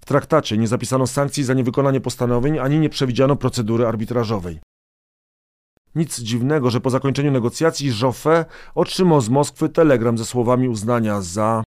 [0.01, 4.61] W traktacie nie zapisano sankcji za niewykonanie postanowień ani nie przewidziano procedury arbitrażowej.
[5.95, 8.45] Nic dziwnego, że po zakończeniu negocjacji Joffre
[8.75, 11.63] otrzymał z Moskwy telegram ze słowami uznania za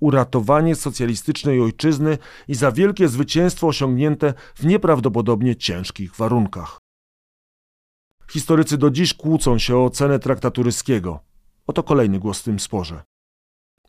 [0.00, 6.78] uratowanie socjalistycznej ojczyzny i za wielkie zwycięstwo osiągnięte w nieprawdopodobnie ciężkich warunkach.
[8.30, 11.20] Historycy do dziś kłócą się o cenę traktatu ryskiego.
[11.66, 13.02] Oto kolejny głos w tym sporze.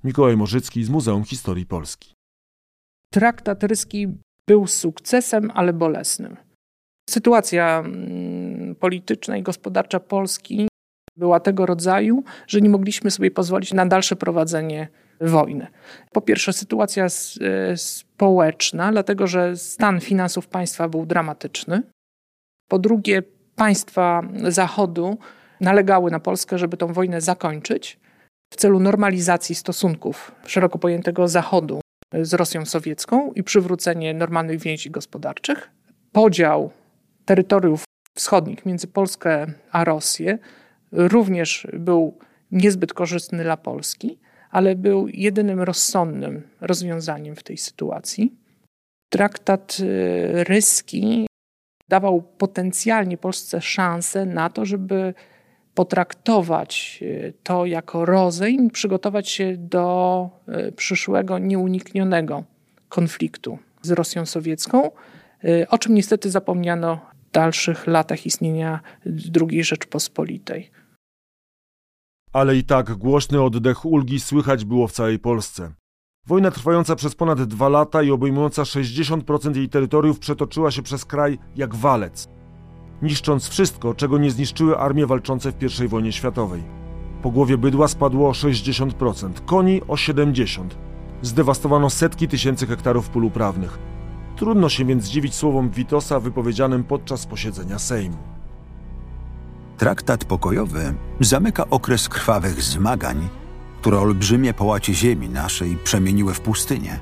[0.03, 2.13] Mikołaj Morzycki z Muzeum Historii Polski.
[3.09, 4.07] Traktat ryski
[4.47, 6.37] był sukcesem, ale bolesnym.
[7.09, 10.67] Sytuacja mm, polityczna i gospodarcza Polski
[11.17, 14.87] była tego rodzaju, że nie mogliśmy sobie pozwolić na dalsze prowadzenie
[15.21, 15.67] wojny.
[16.11, 21.81] Po pierwsze, sytuacja e, społeczna, dlatego że stan finansów państwa był dramatyczny.
[22.67, 23.23] Po drugie,
[23.55, 25.17] państwa Zachodu
[25.61, 27.99] nalegały na Polskę, żeby tę wojnę zakończyć
[28.53, 31.81] w celu normalizacji stosunków szeroko pojętego Zachodu
[32.21, 35.69] z Rosją sowiecką i przywrócenie normalnych więzi gospodarczych.
[36.11, 36.71] Podział
[37.25, 37.83] terytoriów
[38.15, 40.37] wschodnich między Polskę a Rosję
[40.91, 42.17] również był
[42.51, 44.19] niezbyt korzystny dla Polski
[44.51, 48.33] ale był jedynym rozsądnym rozwiązaniem w tej sytuacji.
[49.09, 51.27] Traktat y, ryski
[51.89, 55.13] dawał potencjalnie Polsce szansę na to, żeby
[55.73, 60.29] potraktować y, to jako rozejm, przygotować się do
[60.67, 62.43] y, przyszłego nieuniknionego
[62.89, 64.91] konfliktu z Rosją sowiecką,
[65.69, 66.99] o czym niestety zapomniano
[67.29, 68.79] w dalszych latach istnienia
[69.41, 70.71] II Rzeczpospolitej
[72.33, 75.73] ale i tak głośny oddech ulgi słychać było w całej Polsce.
[76.27, 81.39] Wojna trwająca przez ponad dwa lata i obejmująca 60% jej terytoriów przetoczyła się przez kraj
[81.55, 82.27] jak walec,
[83.01, 86.63] niszcząc wszystko, czego nie zniszczyły armie walczące w I wojnie światowej.
[87.21, 90.65] Po głowie bydła spadło o 60%, koni o 70%.
[91.21, 93.79] Zdewastowano setki tysięcy hektarów pól uprawnych.
[94.35, 98.17] Trudno się więc dziwić słowom Witosa wypowiedzianym podczas posiedzenia Sejmu.
[99.81, 103.29] Traktat pokojowy zamyka okres krwawych zmagań,
[103.79, 106.99] które olbrzymie połacie ziemi naszej przemieniły w pustynię.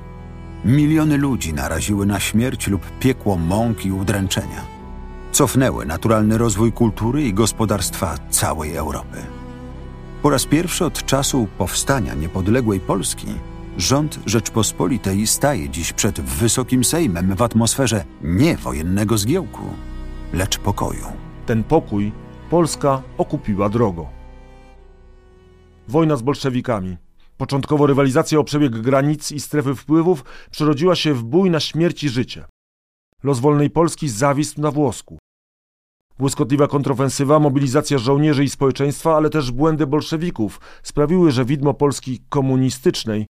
[0.64, 4.64] Miliony ludzi naraziły na śmierć lub piekło mąk i udręczenia.
[5.32, 9.18] Cofnęły naturalny rozwój kultury i gospodarstwa całej Europy.
[10.22, 13.28] Po raz pierwszy od czasu powstania niepodległej Polski
[13.76, 19.64] rząd Rzeczpospolitej staje dziś przed Wysokim Sejmem w atmosferze nie wojennego zgiełku,
[20.32, 21.06] lecz pokoju.
[21.46, 22.12] Ten pokój
[22.50, 24.08] Polska okupiła drogo.
[25.88, 26.96] Wojna z bolszewikami.
[27.36, 32.08] Początkowo rywalizacja o przebieg granic i strefy wpływów przerodziła się w bój na śmierć i
[32.08, 32.44] życie.
[33.22, 35.18] Los wolnej Polski zawisł na włosku.
[36.18, 43.26] Błyskotliwa kontrofensywa, mobilizacja żołnierzy i społeczeństwa, ale też błędy bolszewików sprawiły, że widmo Polski komunistycznej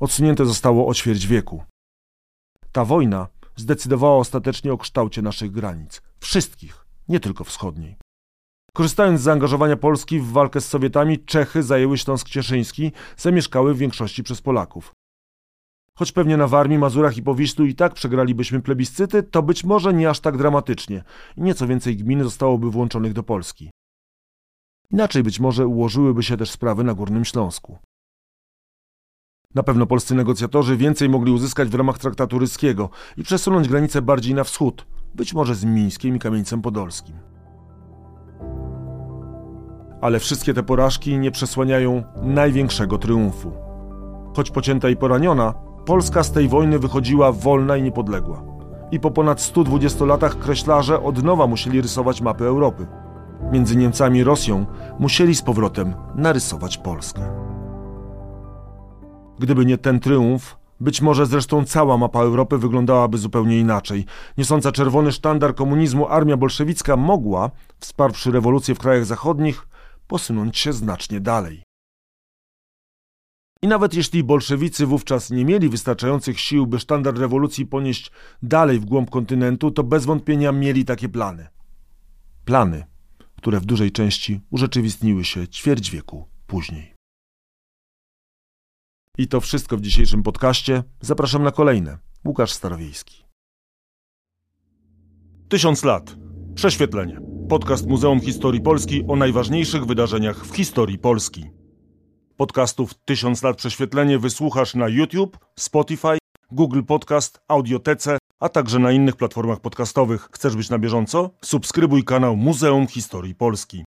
[0.00, 1.64] odsunięte zostało o ćwierć wieku.
[2.72, 6.02] Ta wojna zdecydowała ostatecznie o kształcie naszych granic.
[6.20, 8.01] Wszystkich, nie tylko wschodniej.
[8.76, 14.22] Korzystając z zaangażowania Polski w walkę z Sowietami, Czechy zajęły Śląsk Cieszyński, zamieszkały w większości
[14.22, 14.92] przez Polaków.
[15.98, 20.10] Choć pewnie na Warmii, Mazurach i Powiślu i tak przegralibyśmy plebiscyty, to być może nie
[20.10, 21.04] aż tak dramatycznie
[21.36, 23.70] i nieco więcej gmin zostałoby włączonych do Polski.
[24.90, 27.78] Inaczej być może ułożyłyby się też sprawy na Górnym Śląsku.
[29.54, 34.34] Na pewno polscy negocjatorzy więcej mogli uzyskać w ramach traktatu ryskiego i przesunąć granice bardziej
[34.34, 37.31] na wschód, być może z Mińskiem i Kamieńcem Podolskim
[40.02, 43.52] ale wszystkie te porażki nie przesłaniają największego triumfu.
[44.36, 45.54] Choć pocięta i poraniona,
[45.86, 48.42] Polska z tej wojny wychodziła wolna i niepodległa.
[48.90, 52.86] I po ponad 120 latach kreślarze od nowa musieli rysować mapy Europy.
[53.52, 54.66] Między Niemcami i Rosją
[54.98, 57.22] musieli z powrotem narysować Polskę.
[59.38, 64.04] Gdyby nie ten triumf, być może zresztą cała mapa Europy wyglądałaby zupełnie inaczej.
[64.38, 69.66] Niosąca czerwony sztandar komunizmu armia bolszewicka mogła, wsparwszy rewolucję w krajach zachodnich,
[70.12, 71.62] posunąć się znacznie dalej.
[73.62, 78.10] I nawet jeśli bolszewicy wówczas nie mieli wystarczających sił, by sztandar rewolucji ponieść
[78.42, 81.48] dalej w głąb kontynentu, to bez wątpienia mieli takie plany.
[82.44, 82.84] Plany,
[83.36, 86.94] które w dużej części urzeczywistniły się ćwierć wieku później.
[89.18, 90.82] I to wszystko w dzisiejszym podcaście.
[91.00, 91.98] Zapraszam na kolejne.
[92.24, 93.24] Łukasz Starowiejski.
[95.48, 96.16] Tysiąc lat.
[96.54, 97.31] Prześwietlenie.
[97.48, 101.50] Podcast Muzeum Historii Polski o najważniejszych wydarzeniach w historii Polski.
[102.36, 106.18] Podcastów Tysiąc lat prześwietlenie wysłuchasz na YouTube, Spotify,
[106.52, 110.28] Google Podcast, Audiotece, a także na innych platformach podcastowych.
[110.32, 111.30] Chcesz być na bieżąco?
[111.44, 113.80] Subskrybuj kanał Muzeum Historii Polski.